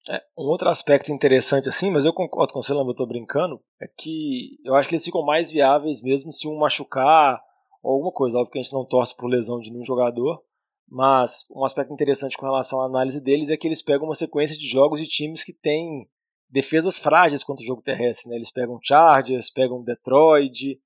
[0.09, 3.61] É, um outro aspecto interessante assim, mas eu concordo com você, Lamba, eu tô brincando,
[3.83, 7.42] é que eu acho que eles ficam mais viáveis mesmo se um machucar
[7.83, 8.38] ou alguma coisa.
[8.38, 10.40] Óbvio que a gente não torce por lesão de nenhum jogador,
[10.88, 14.57] mas um aspecto interessante com relação à análise deles é que eles pegam uma sequência
[14.57, 16.09] de jogos de times que têm
[16.49, 18.31] defesas frágeis contra o jogo terrestre.
[18.31, 18.37] Né?
[18.37, 20.79] Eles pegam Chargers, pegam Detroit,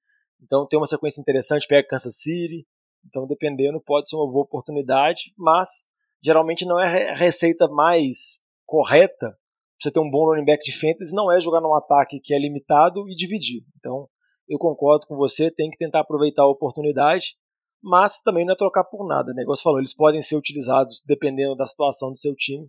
[0.42, 2.66] então tem uma sequência interessante, pega Kansas City.
[3.06, 5.86] Então, dependendo, pode ser uma boa oportunidade, mas
[6.22, 9.36] geralmente não é a receita mais correta
[9.80, 12.38] você ter um bom running back de fantasy não é jogar num ataque que é
[12.38, 13.64] limitado e dividir.
[13.78, 14.06] Então,
[14.46, 17.34] eu concordo com você, tem que tentar aproveitar a oportunidade,
[17.82, 19.32] mas também não é trocar por nada.
[19.32, 22.68] O negócio falou, eles podem ser utilizados dependendo da situação do seu time,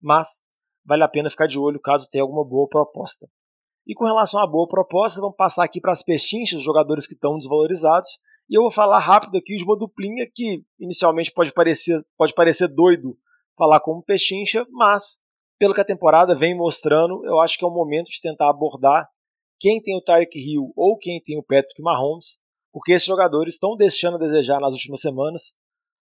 [0.00, 0.40] mas
[0.82, 3.28] vale a pena ficar de olho caso tenha alguma boa proposta.
[3.86, 7.14] E com relação à boa proposta, vamos passar aqui para as pechinchas, os jogadores que
[7.14, 8.08] estão desvalorizados,
[8.48, 12.68] e eu vou falar rápido aqui de uma duplinha que inicialmente pode parecer, pode parecer
[12.68, 13.16] doido
[13.56, 15.20] falar como pechincha, mas
[15.58, 19.08] pelo que a temporada vem mostrando, eu acho que é o momento de tentar abordar
[19.58, 22.38] quem tem o Tyreek Hill ou quem tem o Patrick Mahomes,
[22.72, 25.54] porque esses jogadores estão deixando a desejar nas últimas semanas.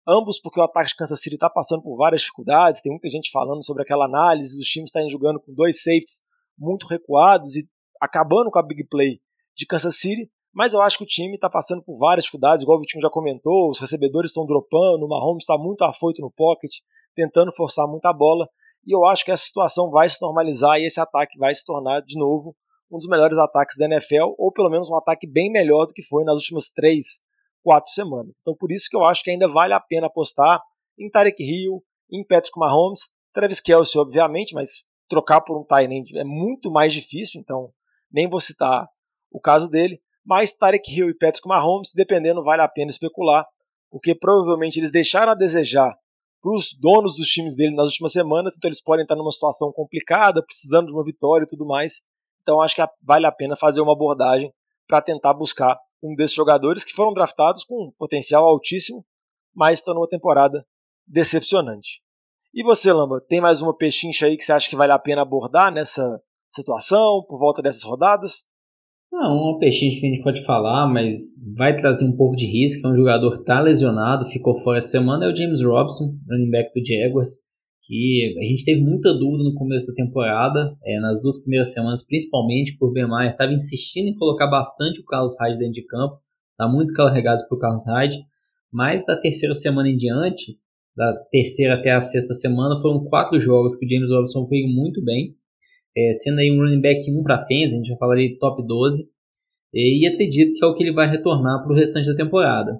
[0.08, 3.30] Ambos porque o ataque de Kansas City está passando por várias dificuldades, tem muita gente
[3.32, 6.24] falando sobre aquela análise, os times estarem jogando com dois safeties
[6.58, 7.68] muito recuados e
[8.04, 9.20] acabando com a big play
[9.56, 12.78] de Kansas City, mas eu acho que o time está passando por várias dificuldades, igual
[12.78, 16.72] o Vitinho já comentou, os recebedores estão dropando, o Mahomes está muito afoito no pocket,
[17.16, 18.48] tentando forçar muita bola,
[18.86, 22.02] e eu acho que essa situação vai se normalizar e esse ataque vai se tornar
[22.02, 22.56] de novo
[22.92, 26.04] um dos melhores ataques da NFL, ou pelo menos um ataque bem melhor do que
[26.04, 27.22] foi nas últimas três,
[27.64, 28.38] quatro semanas.
[28.42, 30.62] Então por isso que eu acho que ainda vale a pena apostar
[31.00, 36.24] em Tarek Hill, em Patrick Mahomes, Travis Kelsey, obviamente, mas trocar por um tight é
[36.24, 37.72] muito mais difícil, então
[38.14, 38.88] nem vou citar
[39.32, 40.00] o caso dele.
[40.26, 43.46] Mas Tarek Hill e Patrick Mahomes, dependendo, vale a pena especular,
[43.90, 45.94] porque provavelmente eles deixaram a desejar
[46.42, 49.72] para os donos dos times dele nas últimas semanas, então eles podem estar numa situação
[49.72, 52.02] complicada, precisando de uma vitória e tudo mais.
[52.42, 54.54] Então acho que vale a pena fazer uma abordagem
[54.88, 59.06] para tentar buscar um desses jogadores que foram draftados com um potencial altíssimo,
[59.56, 60.66] mas estão numa temporada
[61.08, 62.02] decepcionante.
[62.54, 65.22] E você, Lamba, tem mais uma pechincha aí que você acha que vale a pena
[65.22, 66.22] abordar nessa
[66.54, 68.44] situação, por volta dessas rodadas?
[69.12, 71.16] Não, uma pechinha que a gente pode falar, mas
[71.56, 72.88] vai trazer um pouco de risco.
[72.88, 76.50] É um jogador que está lesionado, ficou fora essa semana, é o James Robson, running
[76.50, 77.30] back do Jaguars,
[77.84, 82.04] que a gente teve muita dúvida no começo da temporada, é, nas duas primeiras semanas,
[82.04, 86.18] principalmente por Ben Mayer, estava insistindo em colocar bastante o Carlos Hyde dentro de campo,
[86.52, 88.18] está muito descarregado para o Carlos Hyde,
[88.72, 90.58] mas da terceira semana em diante,
[90.96, 95.04] da terceira até a sexta semana, foram quatro jogos que o James Robson veio muito
[95.04, 95.36] bem,
[95.96, 98.66] é, sendo aí um running back 1 para frente, a gente vai falar de top
[98.66, 99.04] 12,
[99.74, 102.80] e acredito que é o que ele vai retornar para o restante da temporada.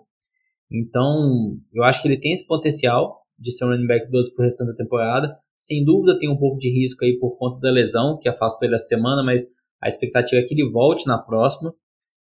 [0.72, 4.44] Então, eu acho que ele tem esse potencial de ser um running back 12 para
[4.44, 5.36] o restante da temporada.
[5.58, 8.76] Sem dúvida tem um pouco de risco aí por conta da lesão, que afastou ele
[8.76, 9.46] a semana, mas
[9.82, 11.74] a expectativa é que ele volte na próxima.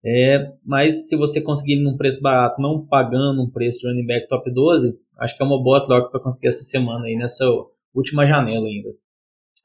[0.05, 4.05] É, mas se você conseguir ele num preço barato, não pagando um preço de running
[4.05, 7.45] back top 12, acho que é uma boa troca para conseguir essa semana aí, nessa
[7.93, 8.89] última janela ainda.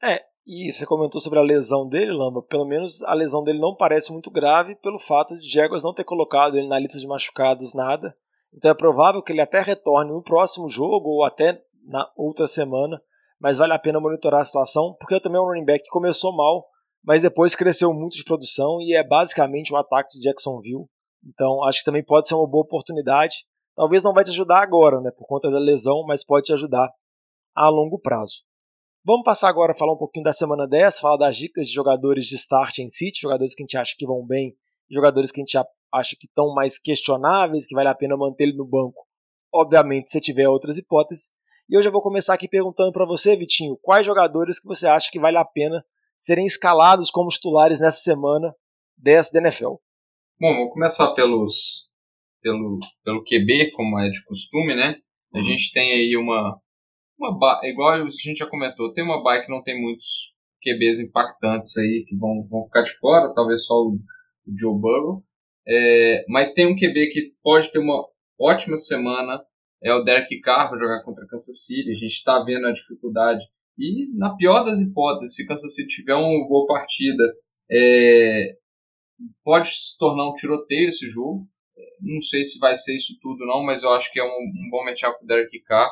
[0.03, 2.41] É, e você comentou sobre a lesão dele, Lamba.
[2.41, 6.03] Pelo menos a lesão dele não parece muito grave pelo fato de Jaguars não ter
[6.03, 8.15] colocado ele na lista de machucados nada.
[8.53, 13.01] Então é provável que ele até retorne no próximo jogo ou até na outra semana.
[13.39, 16.35] Mas vale a pena monitorar a situação, porque também é um running back que começou
[16.35, 16.65] mal,
[17.03, 20.85] mas depois cresceu muito de produção e é basicamente um ataque de Jacksonville.
[21.25, 23.45] Então acho que também pode ser uma boa oportunidade.
[23.75, 26.89] Talvez não vai te ajudar agora, né, por conta da lesão, mas pode te ajudar
[27.55, 28.43] a longo prazo.
[29.05, 32.25] Vamos passar agora a falar um pouquinho da semana 10, falar das dicas de jogadores
[32.25, 34.55] de start em City, jogadores que a gente acha que vão bem,
[34.89, 35.57] jogadores que a gente
[35.91, 39.05] acha que estão mais questionáveis, que vale a pena manter ele no banco.
[39.53, 41.31] Obviamente, se tiver outras hipóteses.
[41.69, 45.11] E eu já vou começar aqui perguntando para você, Vitinho, quais jogadores que você acha
[45.11, 45.83] que vale a pena
[46.17, 48.55] serem escalados como titulares nessa semana
[48.99, 49.75] 10 da NFL?
[50.39, 51.89] Bom, vou começar pelos
[52.41, 54.95] pelo, pelo QB, como é de costume, né?
[55.33, 55.43] A uhum.
[55.43, 56.57] gente tem aí uma,
[57.29, 60.33] uma igual a gente já comentou, tem uma bike que não tem muitos
[60.63, 65.23] QBs impactantes aí que vão, vão ficar de fora, talvez só o, o Joe Burrow.
[65.67, 68.05] É, mas tem um QB que pode ter uma
[68.39, 69.41] ótima semana,
[69.81, 71.89] é o Derek Carr para jogar contra Kansas City.
[71.89, 73.43] A gente está vendo a dificuldade.
[73.77, 77.23] E na pior das hipóteses, se Kansas City tiver uma boa partida,
[77.69, 78.55] é,
[79.43, 81.47] pode se tornar um tiroteio esse jogo.
[81.99, 84.69] Não sei se vai ser isso tudo não, mas eu acho que é um, um
[84.69, 85.91] bom matchup para o Derek Carr.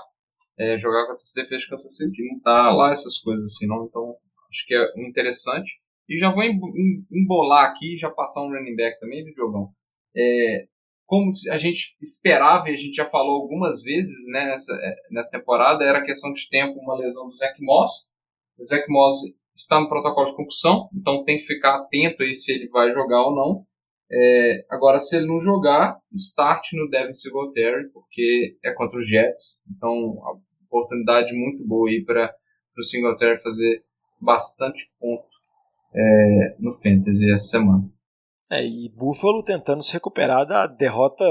[0.62, 3.86] É, jogar contra essa defesa de Kansas City, não tá lá essas coisas assim não,
[3.86, 4.16] então
[4.50, 5.72] acho que é interessante.
[6.08, 9.72] E já vou embolar aqui, já passar um running back também do jogão.
[10.16, 10.68] É,
[11.06, 15.38] como a gente esperava e a gente já falou algumas vezes né, nessa, é, nessa
[15.38, 18.12] temporada, era questão de tempo uma lesão do Zach Moss.
[18.60, 19.16] O Zach Moss
[19.56, 23.24] está no protocolo de concussão, então tem que ficar atento aí se ele vai jogar
[23.24, 23.66] ou não.
[24.10, 29.64] É, agora, se ele não jogar, start no Devin Singletary, porque é contra os Jets.
[29.70, 30.18] Então,
[30.72, 32.34] oportunidade muito boa aí para
[32.78, 33.84] o Singletary fazer
[34.22, 35.28] bastante ponto
[35.94, 37.92] é, no Fantasy essa semana.
[38.50, 41.24] É, e Buffalo tentando se recuperar da derrota,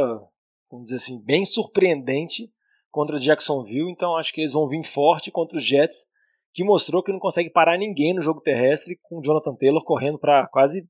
[0.71, 2.51] vamos dizer assim, bem surpreendente
[2.91, 3.91] contra Jacksonville.
[3.91, 6.07] Então acho que eles vão vir forte contra os Jets,
[6.53, 10.47] que mostrou que não consegue parar ninguém no jogo terrestre, com Jonathan Taylor correndo para
[10.49, 10.89] quase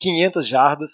[0.00, 0.90] 500 jardas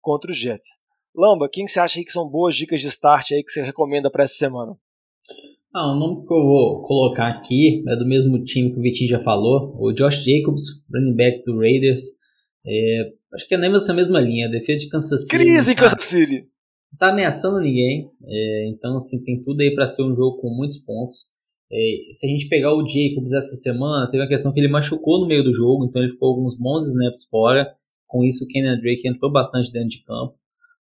[0.00, 0.78] contra os Jets.
[1.14, 4.24] Lamba, quem você acha que são boas dicas de start aí que você recomenda para
[4.24, 4.76] essa semana?
[5.72, 9.08] Ah, o nome que eu vou colocar aqui é do mesmo time que o Vitinho
[9.08, 12.02] já falou, o Josh Jacobs, running back do Raiders.
[12.66, 15.36] É, acho que é nessa mesma linha, a defesa de Kansas City.
[15.36, 16.48] Crise em tá, Kansas City!
[16.92, 20.50] Não tá ameaçando ninguém, é, então assim, tem tudo aí para ser um jogo com
[20.50, 21.18] muitos pontos.
[21.72, 21.76] É,
[22.10, 25.28] se a gente pegar o Jacobs essa semana, teve a questão que ele machucou no
[25.28, 27.72] meio do jogo, então ele ficou alguns bons snaps fora.
[28.08, 30.34] Com isso, o Kenyan Drake entrou bastante dentro de campo.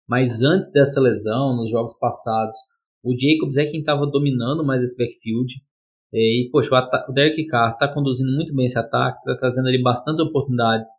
[0.08, 2.56] Mas antes dessa lesão, nos jogos passados,
[3.02, 5.54] o Jacobs é quem estava dominando mais esse backfield.
[6.12, 9.80] E, poxa, o, o Derek Carr está conduzindo muito bem esse ataque, está trazendo ali
[9.82, 10.90] bastantes oportunidades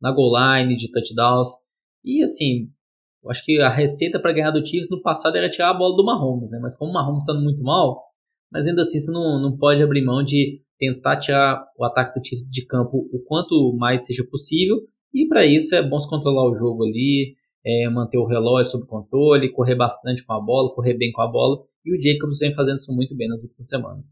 [0.00, 1.48] na goal line, de touchdowns.
[2.04, 2.68] E, assim,
[3.22, 5.96] eu acho que a receita para ganhar do Chiefs no passado era tirar a bola
[5.96, 6.58] do Mahomes, né?
[6.60, 8.02] Mas como o Mahomes está muito mal,
[8.50, 12.24] mas ainda assim você não, não pode abrir mão de tentar tirar o ataque do
[12.24, 14.76] Chiefs de campo o quanto mais seja possível.
[15.12, 18.86] E para isso é bom se controlar o jogo ali, é, manter o relógio sob
[18.86, 21.64] controle, correr bastante com a bola, correr bem com a bola.
[21.84, 24.08] E o Jacobs vem fazendo isso muito bem nas últimas semanas.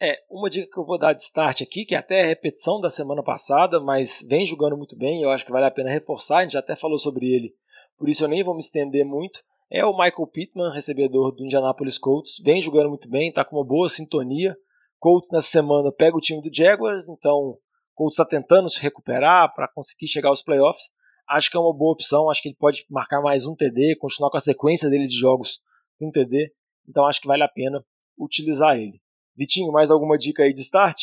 [0.00, 2.80] É, uma dica que eu vou dar de start aqui, que é até a repetição
[2.80, 6.38] da semana passada, mas vem jogando muito bem, eu acho que vale a pena reforçar,
[6.38, 7.52] a gente já até falou sobre ele,
[7.98, 11.98] por isso eu nem vou me estender muito, é o Michael Pittman, recebedor do Indianapolis
[11.98, 14.56] Colts, vem jogando muito bem, está com uma boa sintonia.
[14.98, 17.58] Colts nessa semana pega o time do Jaguars, então
[17.94, 20.86] Colts está tentando se recuperar para conseguir chegar aos playoffs
[21.28, 22.30] acho que é uma boa opção.
[22.30, 25.60] Acho que ele pode marcar mais um TD, continuar com a sequência dele de jogos
[25.98, 26.52] com TD.
[26.88, 27.84] Então acho que vale a pena
[28.18, 29.00] utilizar ele.
[29.36, 30.98] Vitinho, mais alguma dica aí de start?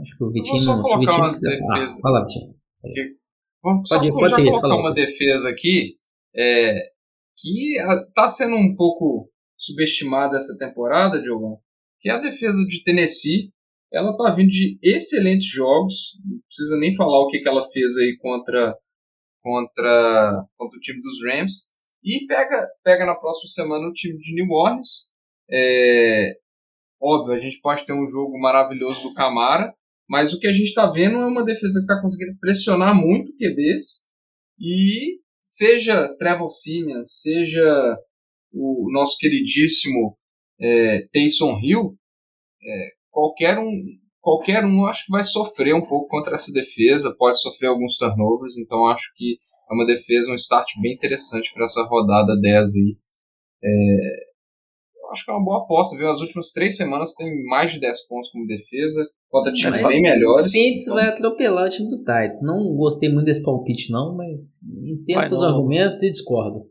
[0.00, 1.50] Acho que o Vitinho, se o Vitinho quiser.
[1.50, 1.98] Defesa.
[1.98, 2.54] Ah, fala, Vitinho.
[3.62, 5.96] Vamos só pode, colocar uma defesa aqui
[6.36, 6.90] é,
[7.38, 7.78] que
[8.08, 11.62] está sendo um pouco subestimada essa temporada, Diogo,
[12.00, 13.50] que é a defesa de Tennessee.
[13.92, 17.96] Ela está vindo de excelentes jogos, não precisa nem falar o que, que ela fez
[17.96, 18.76] aí contra
[19.44, 21.66] contra, contra o time dos Rams.
[22.02, 25.10] E pega, pega na próxima semana o time de New Orleans.
[25.50, 26.32] É,
[27.00, 29.72] óbvio, a gente pode ter um jogo maravilhoso do Camara,
[30.08, 33.30] mas o que a gente está vendo é uma defesa que está conseguindo pressionar muito
[33.30, 34.06] o QBs.
[34.58, 37.98] E seja Trevor Simeon, seja
[38.52, 40.16] o nosso queridíssimo
[40.60, 41.98] é, Taysom Hill,
[42.62, 43.72] é, qualquer um
[44.24, 48.56] qualquer um acho que vai sofrer um pouco contra essa defesa, pode sofrer alguns turnovers,
[48.56, 49.36] então acho que
[49.70, 52.96] é uma defesa, um start bem interessante para essa rodada 10 aí.
[53.62, 54.34] É,
[55.02, 56.10] eu acho que é uma boa aposta, viu?
[56.10, 60.46] As últimas três semanas tem mais de 10 pontos como defesa, contra times bem melhores.
[60.46, 60.94] O Saints então...
[60.94, 62.42] vai atropelar o time do Titans.
[62.42, 66.66] Não gostei muito desse palpite, não, mas entendo seus argumentos e discordo.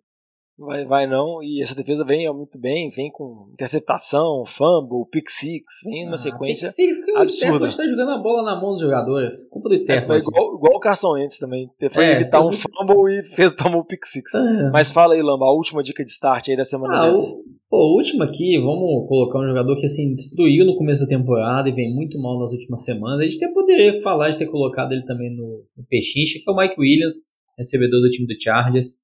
[0.58, 5.66] Vai, vai não, e essa defesa vem muito bem, vem com interceptação, fumble, pick six,
[5.84, 7.22] vem numa ah, sequência pick six, absurda.
[7.22, 10.24] o Stafford está jogando a bola na mão dos jogadores, culpa do Stafford.
[10.24, 13.78] É, igual, igual o Carson Wentz também, foi é, evitar um fumble e fez tomar
[13.78, 14.32] o pick six.
[14.36, 14.70] É.
[14.72, 17.36] Mas fala aí, Lamba, a última dica de start aí da semana ah, dessa.
[17.36, 21.08] O, pô, o último aqui, vamos colocar um jogador que assim, destruiu no começo da
[21.08, 24.46] temporada e vem muito mal nas últimas semanas, a gente até poderia falar de ter
[24.46, 27.16] colocado ele também no, no Pechincha, que é o Mike Williams,
[27.58, 29.02] recebedor do time do Chargers,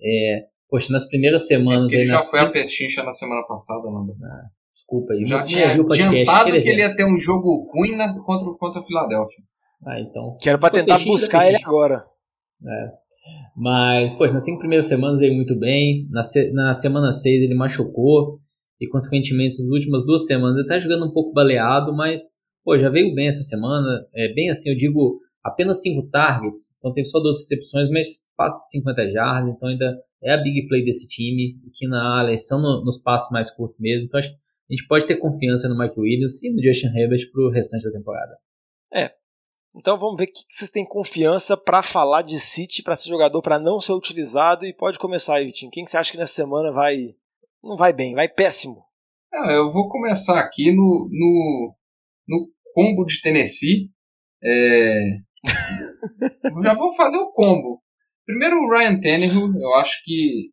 [0.00, 1.92] é, Poxa, nas primeiras semanas.
[1.92, 4.16] É ele já foi a pechincha na semana passada, Lando.
[4.24, 5.26] Ah, desculpa aí.
[5.26, 9.44] Já tinha adiantado que ele ia ter um jogo ruim na, contra, contra a Filadélfia.
[9.86, 10.38] Ah, então.
[10.40, 12.02] Quero pra tentar buscar ele agora.
[12.66, 12.90] É.
[13.54, 16.08] Mas, poxa, nas cinco primeiras semanas ele muito bem.
[16.10, 18.38] Na, se, na semana 6 ele machucou.
[18.80, 22.30] E, consequentemente, essas últimas duas semanas ele tá jogando um pouco baleado, mas,
[22.64, 24.06] pô, já veio bem essa semana.
[24.14, 26.78] É bem assim, eu digo, apenas cinco targets.
[26.78, 29.54] Então teve só duas recepções, mas passa de 50 jardas.
[29.54, 31.58] Então ainda é a big play desse time.
[31.74, 34.06] que na Allen são no, nos passos mais curtos mesmo.
[34.06, 37.30] Então acho que a gente pode ter confiança no Mike Williams e no Justin Herbert
[37.32, 38.36] pro restante da temporada.
[38.92, 39.10] É,
[39.74, 43.40] então vamos ver o que vocês têm confiança para falar de City, para ser jogador,
[43.40, 44.66] para não ser utilizado.
[44.66, 45.70] E pode começar aí, Vitinho.
[45.70, 47.14] Quem que você acha que nessa semana vai.
[47.62, 48.84] Não vai bem, vai péssimo?
[49.32, 51.74] É, eu vou começar aqui no, no,
[52.28, 53.90] no combo de Tennessee.
[54.42, 55.18] É...
[56.62, 57.81] Já vou fazer o combo.
[58.26, 60.50] Primeiro o Ryan Tannehill, eu acho que.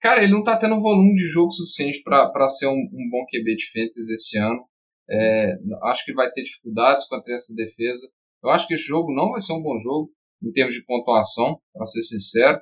[0.00, 3.54] Cara, ele não tá tendo volume de jogo suficiente para ser um, um, bom QB
[3.54, 4.64] de fantasy esse ano.
[5.08, 5.54] É,
[5.84, 8.08] acho que vai ter dificuldades contra essa defesa.
[8.42, 10.10] Eu acho que esse jogo não vai ser um bom jogo
[10.42, 12.60] em termos de pontuação, para ser sincero.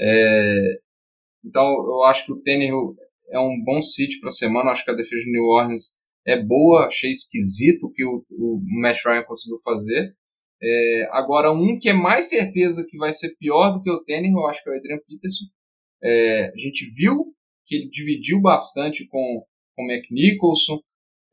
[0.00, 0.80] É,
[1.44, 2.96] então eu acho que o Tannehill
[3.30, 4.68] é um bom sítio para semana.
[4.68, 6.86] Eu acho que a defesa de New Orleans é boa.
[6.86, 10.14] Achei esquisito o que o, o Matt Ryan conseguiu fazer.
[10.62, 14.38] É, agora, um que é mais certeza que vai ser pior do que o Tannehill,
[14.38, 15.44] eu acho que é o Adrian Peterson.
[16.02, 17.34] É, a gente viu
[17.66, 19.44] que ele dividiu bastante com
[19.78, 20.78] o McNicholson,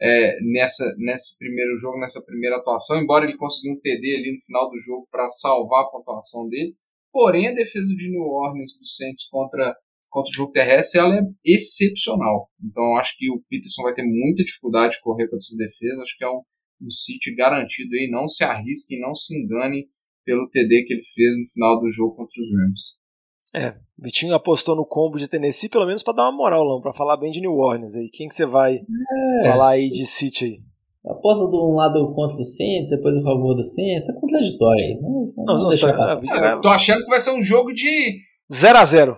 [0.02, 4.42] é, nessa, nesse primeiro jogo, nessa primeira atuação, embora ele conseguiu um TD ali no
[4.42, 6.74] final do jogo para salvar a pontuação dele.
[7.12, 9.76] Porém, a defesa de New Orleans do Saints contra,
[10.10, 12.50] contra o jogo terrestre ela é excepcional.
[12.64, 16.02] Então, acho que o Peterson vai ter muita dificuldade de correr contra essa defesa.
[16.02, 16.42] Acho que é um,
[16.82, 18.10] um sítio garantido aí.
[18.10, 19.88] Não se arrisque, não se engane
[20.26, 23.00] pelo TD que ele fez no final do jogo contra os Rams.
[23.56, 26.94] É, Vitinho apostou no combo de Tennessee, pelo menos para dar uma moral, não, para
[26.94, 28.10] falar bem de New Orleans aí.
[28.10, 29.50] Quem que você vai é.
[29.50, 30.60] falar aí de City aí?
[31.12, 35.00] Aposta de um lado contra o Saints, depois a favor do Saints, é contraditório aí.
[35.02, 38.20] Não, não, não, não tá, é, tô achando que vai ser um jogo de
[38.52, 39.18] 0x0.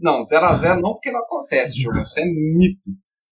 [0.00, 2.90] Não, 0x0 não, porque não acontece jogo, isso é mito.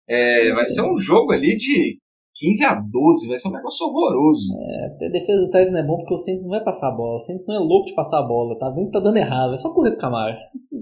[0.07, 1.99] É, vai ser um jogo ali de
[2.39, 4.53] 15 a 12, vai ser um negócio horroroso.
[4.55, 7.17] É, a defesa do Tyson é bom porque o Saints não vai passar a bola.
[7.17, 9.53] O Saints não é louco de passar a bola, tá vendo que tá dando errado.
[9.53, 10.35] É só correr com o Camaro.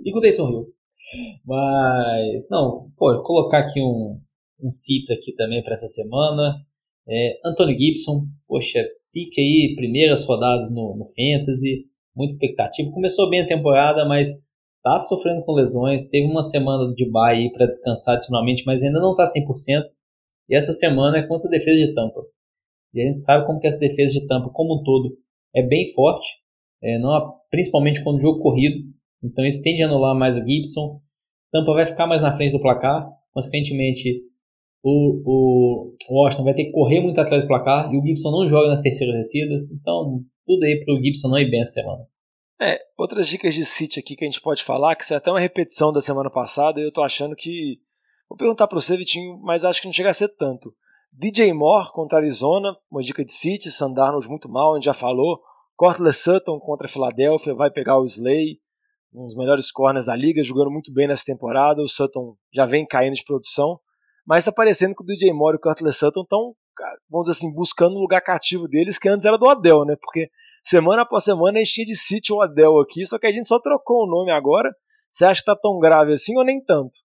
[0.04, 0.68] E com o Taysom Hill.
[1.46, 4.20] Mas, não, pô, colocar aqui um,
[4.62, 6.56] um seats aqui também para essa semana.
[7.08, 8.80] É, Anthony Gibson, poxa,
[9.14, 11.86] pique aí, primeiras rodadas no, no Fantasy,
[12.16, 12.92] muita expectativa.
[12.92, 14.28] Começou bem a temporada, mas
[14.84, 16.10] tá sofrendo com lesões.
[16.10, 19.84] Teve uma semana de bye aí para descansar adicionalmente, mas ainda não tá 100%.
[20.50, 22.22] E essa semana é contra a defesa de Tampa.
[22.94, 25.18] E a gente sabe como que essa defesa de Tampa, como um todo,
[25.54, 26.28] é bem forte,
[26.82, 28.84] é, não, principalmente quando o jogo corrido.
[29.24, 31.02] Então isso tende a anular mais o Gibson.
[31.52, 33.10] Tampa vai ficar mais na frente do placar.
[33.34, 34.22] Consequentemente,
[34.84, 37.92] o, o Washington vai ter que correr muito atrás do placar.
[37.92, 39.72] E o Gibson não joga nas terceiras descidas.
[39.72, 42.06] Então, tudo aí para o Gibson não ir bem essa semana.
[42.62, 45.30] É, outras dicas de City aqui que a gente pode falar, que isso é até
[45.30, 47.80] uma repetição da semana passada, e eu tô achando que
[48.30, 50.74] Vou perguntar para você, Vitinho, mas acho que não chega a ser tanto.
[51.12, 55.40] DJ Moore contra Arizona, uma dica de City, Sandarnold muito mal, a gente já falou.
[55.76, 58.60] Cortland Sutton contra Filadélfia, vai pegar o Slay,
[59.14, 61.82] um dos melhores corners da liga, jogando muito bem nessa temporada.
[61.82, 63.80] O Sutton já vem caindo de produção,
[64.26, 66.56] mas está parecendo que o DJ Moore e o Cortland Sutton estão,
[67.10, 69.96] vamos dizer assim, buscando um lugar cativo deles, que antes era do Adel, né?
[70.02, 70.30] Porque
[70.64, 73.48] semana após semana a gente tinha de City o Adel aqui, só que a gente
[73.48, 74.74] só trocou o nome agora.
[75.12, 77.05] Você acha que está tão grave assim ou nem tanto?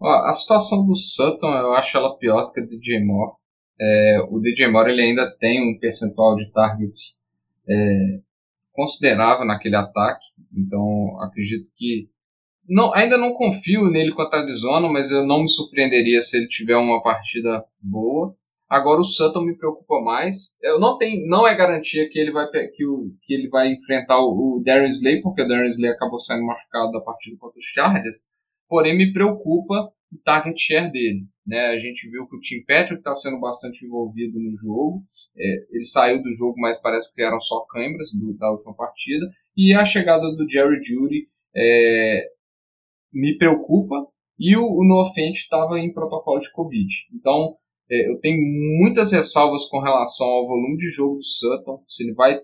[0.00, 3.32] Ó, a situação do Sutton, eu acho ela pior que a do DJ Moore.
[3.80, 7.22] É, o DJ Moore ele ainda tem um percentual de targets
[7.68, 8.20] é,
[8.72, 12.08] considerável naquele ataque, então acredito que
[12.68, 16.48] não, ainda não confio nele contra a Arizona, mas eu não me surpreenderia se ele
[16.48, 18.34] tiver uma partida boa.
[18.68, 20.58] Agora o Sutton me preocupa mais.
[20.60, 24.18] Eu não tenho, não é garantia que ele vai que, o, que ele vai enfrentar
[24.18, 27.64] o, o Darren Slay, porque o Darren Slay acabou sendo machucado da partida contra os
[27.64, 28.26] Chargers
[28.68, 31.26] porém me preocupa o target share dele.
[31.46, 31.66] Né?
[31.66, 35.00] A gente viu que o Tim Patrick está sendo bastante envolvido no jogo,
[35.36, 38.08] é, ele saiu do jogo, mas parece que eram só câimbras
[38.38, 42.28] da última partida, e a chegada do Jerry Judy é,
[43.12, 43.94] me preocupa,
[44.38, 46.92] e o, o Noah Fent estava em protocolo de Covid.
[47.14, 47.56] Então,
[47.90, 48.38] é, eu tenho
[48.82, 52.40] muitas ressalvas com relação ao volume de jogo do Sutton, se ele vai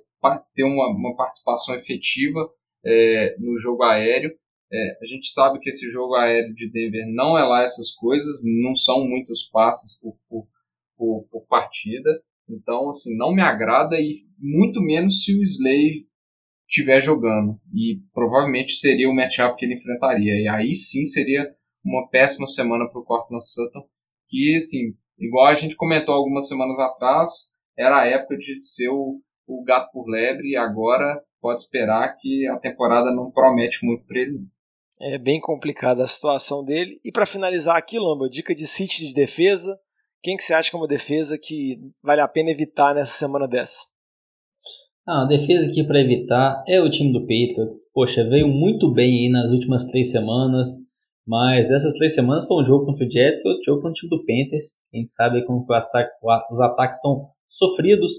[0.54, 2.48] ter uma, uma participação efetiva
[2.84, 4.30] é, no jogo aéreo,
[4.72, 8.40] é, a gente sabe que esse jogo aéreo de Denver não é lá essas coisas,
[8.62, 10.46] não são muitos passes por, por,
[10.96, 12.10] por, por partida.
[12.48, 14.08] Então, assim, não me agrada e
[14.38, 16.06] muito menos se o Slay
[16.66, 17.60] estiver jogando.
[17.74, 20.32] E provavelmente seria o matchup que ele enfrentaria.
[20.40, 21.50] E aí sim seria
[21.84, 23.82] uma péssima semana para o Cortland Sutton,
[24.28, 27.30] que, assim, igual a gente comentou algumas semanas atrás,
[27.76, 32.46] era a época de ser o, o gato por lebre e agora pode esperar que
[32.48, 34.38] a temporada não promete muito para ele.
[35.02, 37.00] É bem complicada a situação dele.
[37.04, 39.76] E para finalizar aqui, Lamba, dica de City de defesa.
[40.22, 43.48] Quem que você acha que é uma defesa que vale a pena evitar nessa semana
[43.48, 43.78] dessa?
[45.04, 47.90] Ah, a defesa aqui para evitar é o time do Patriots.
[47.92, 50.68] Poxa, veio muito bem aí nas últimas três semanas.
[51.26, 53.94] Mas dessas três semanas foi um jogo contra o Jets e outro jogo contra o
[53.94, 54.76] time do Panthers.
[54.94, 58.12] A gente sabe como os ataques estão sofridos.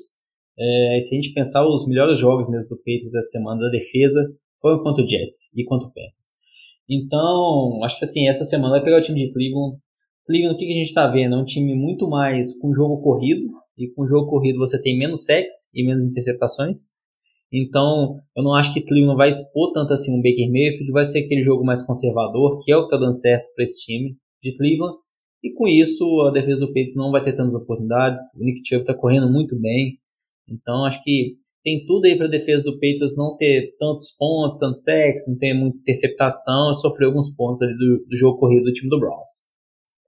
[0.59, 4.21] É, se a gente pensar os melhores jogos mesmo do Patriots essa semana da defesa,
[4.61, 6.42] foi contra o Jets e contra o Panthers.
[6.93, 9.77] Então, acho que assim, essa semana vai pegar o time de Cleveland.
[10.25, 11.35] Cleveland, o que, a gente está vendo?
[11.35, 13.49] É um time muito mais com jogo corrido.
[13.77, 16.77] E com jogo corrido você tem menos sacks e menos interceptações.
[17.51, 20.91] Então, eu não acho que Cleveland vai expor tanto assim um Baker Mayfield.
[20.91, 23.85] Vai ser aquele jogo mais conservador, que é o que está dando certo para esse
[23.85, 24.97] time de Cleveland.
[25.43, 28.21] E com isso, a defesa do Patriots não vai ter tantas oportunidades.
[28.35, 29.97] O Nick Chubb está correndo muito bem.
[30.47, 34.83] Então, acho que tem tudo aí para defesa do Patriots não ter tantos pontos, tantos
[34.83, 38.73] sacks, não ter muita interceptação e sofrer alguns pontos ali do, do jogo corrido do
[38.73, 39.53] time do Browns.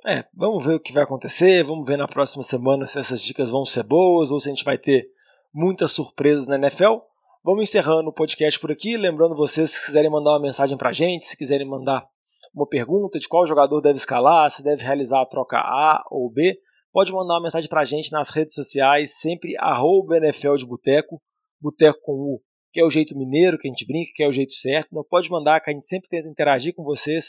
[0.05, 3.49] É, vamos ver o que vai acontecer, vamos ver na próxima semana se essas dicas
[3.49, 5.07] vão ser boas ou se a gente vai ter
[5.53, 6.97] muitas surpresas na NFL.
[7.43, 10.93] Vamos encerrando o podcast por aqui, lembrando vocês se quiserem mandar uma mensagem para a
[10.93, 12.05] gente, se quiserem mandar
[12.53, 16.57] uma pergunta de qual jogador deve escalar, se deve realizar a troca A ou B,
[16.91, 21.21] pode mandar uma mensagem para a gente nas redes sociais, sempre arroba NFL de Boteco,
[21.61, 22.41] Boteco com U,
[22.71, 24.93] que é o jeito mineiro que a gente brinca, que é o jeito certo.
[24.93, 27.27] Não pode mandar, que a gente sempre tenta interagir com vocês,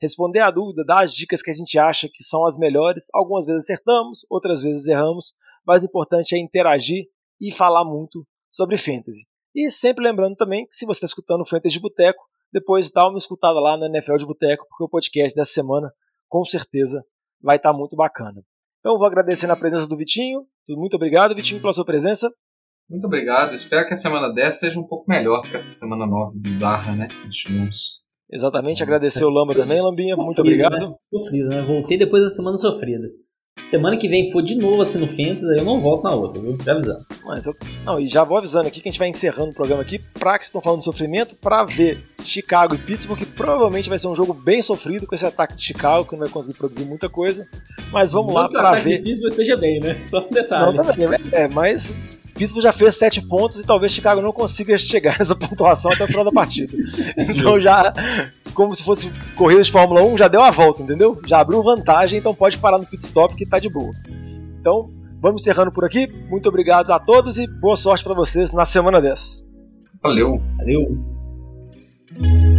[0.00, 3.06] responder a dúvida, dar as dicas que a gente acha que são as melhores.
[3.14, 5.32] Algumas vezes acertamos, outras vezes erramos,
[5.66, 7.06] mas o importante é interagir
[7.40, 9.26] e falar muito sobre fantasy.
[9.54, 12.22] E sempre lembrando também que se você está escutando Fantasy de Boteco,
[12.52, 15.92] depois dá uma escutada lá no NFL de Boteco, porque o podcast dessa semana
[16.28, 17.02] com certeza
[17.40, 18.42] vai estar tá muito bacana.
[18.80, 20.46] Então vou agradecendo a presença do Vitinho.
[20.68, 22.30] Muito obrigado, Vitinho, pela sua presença.
[22.88, 23.54] Muito obrigado.
[23.54, 26.96] Espero que a semana 10 seja um pouco melhor do que essa semana 9 bizarra,
[26.96, 27.08] né?
[27.30, 28.00] Juntos.
[28.30, 30.16] Exatamente, agradecer o Lamba também, Lambinha.
[30.16, 30.90] Muito sofrido, obrigado.
[30.90, 30.96] Né?
[31.10, 31.62] Sofrido, né?
[31.62, 33.08] Voltei depois da semana sofrida.
[33.58, 36.40] Semana que vem for de novo assim no Fantasy, aí eu não volto na outra,
[36.40, 36.56] viu?
[36.64, 37.00] Já avisando.
[37.24, 37.52] Mas eu,
[37.84, 40.38] não, e já vou avisando aqui que a gente vai encerrando o programa aqui pra
[40.38, 44.14] que estão falando de sofrimento, pra ver Chicago e Pittsburgh, que provavelmente vai ser um
[44.14, 47.44] jogo bem sofrido com esse ataque de Chicago, que não vai conseguir produzir muita coisa.
[47.90, 48.78] Mas vamos não lá pra ver.
[48.78, 50.04] Que o ataque de Pittsburgh esteja bem, né?
[50.04, 50.76] Só um detalhe.
[50.76, 51.94] Não, também, é, mas
[52.38, 56.06] Pittsburgh já fez sete pontos e talvez Chicago não consiga chegar nessa pontuação até o
[56.06, 56.72] final da partida.
[57.16, 57.92] Então já,
[58.54, 61.20] como se fosse corrida de Fórmula 1, já deu a volta, entendeu?
[61.26, 63.90] Já abriu vantagem, então pode parar no pit stop que tá de boa.
[64.60, 66.06] Então, vamos encerrando por aqui.
[66.28, 69.44] Muito obrigado a todos e boa sorte para vocês na semana dessa.
[70.00, 70.40] Valeu.
[70.58, 72.57] Valeu.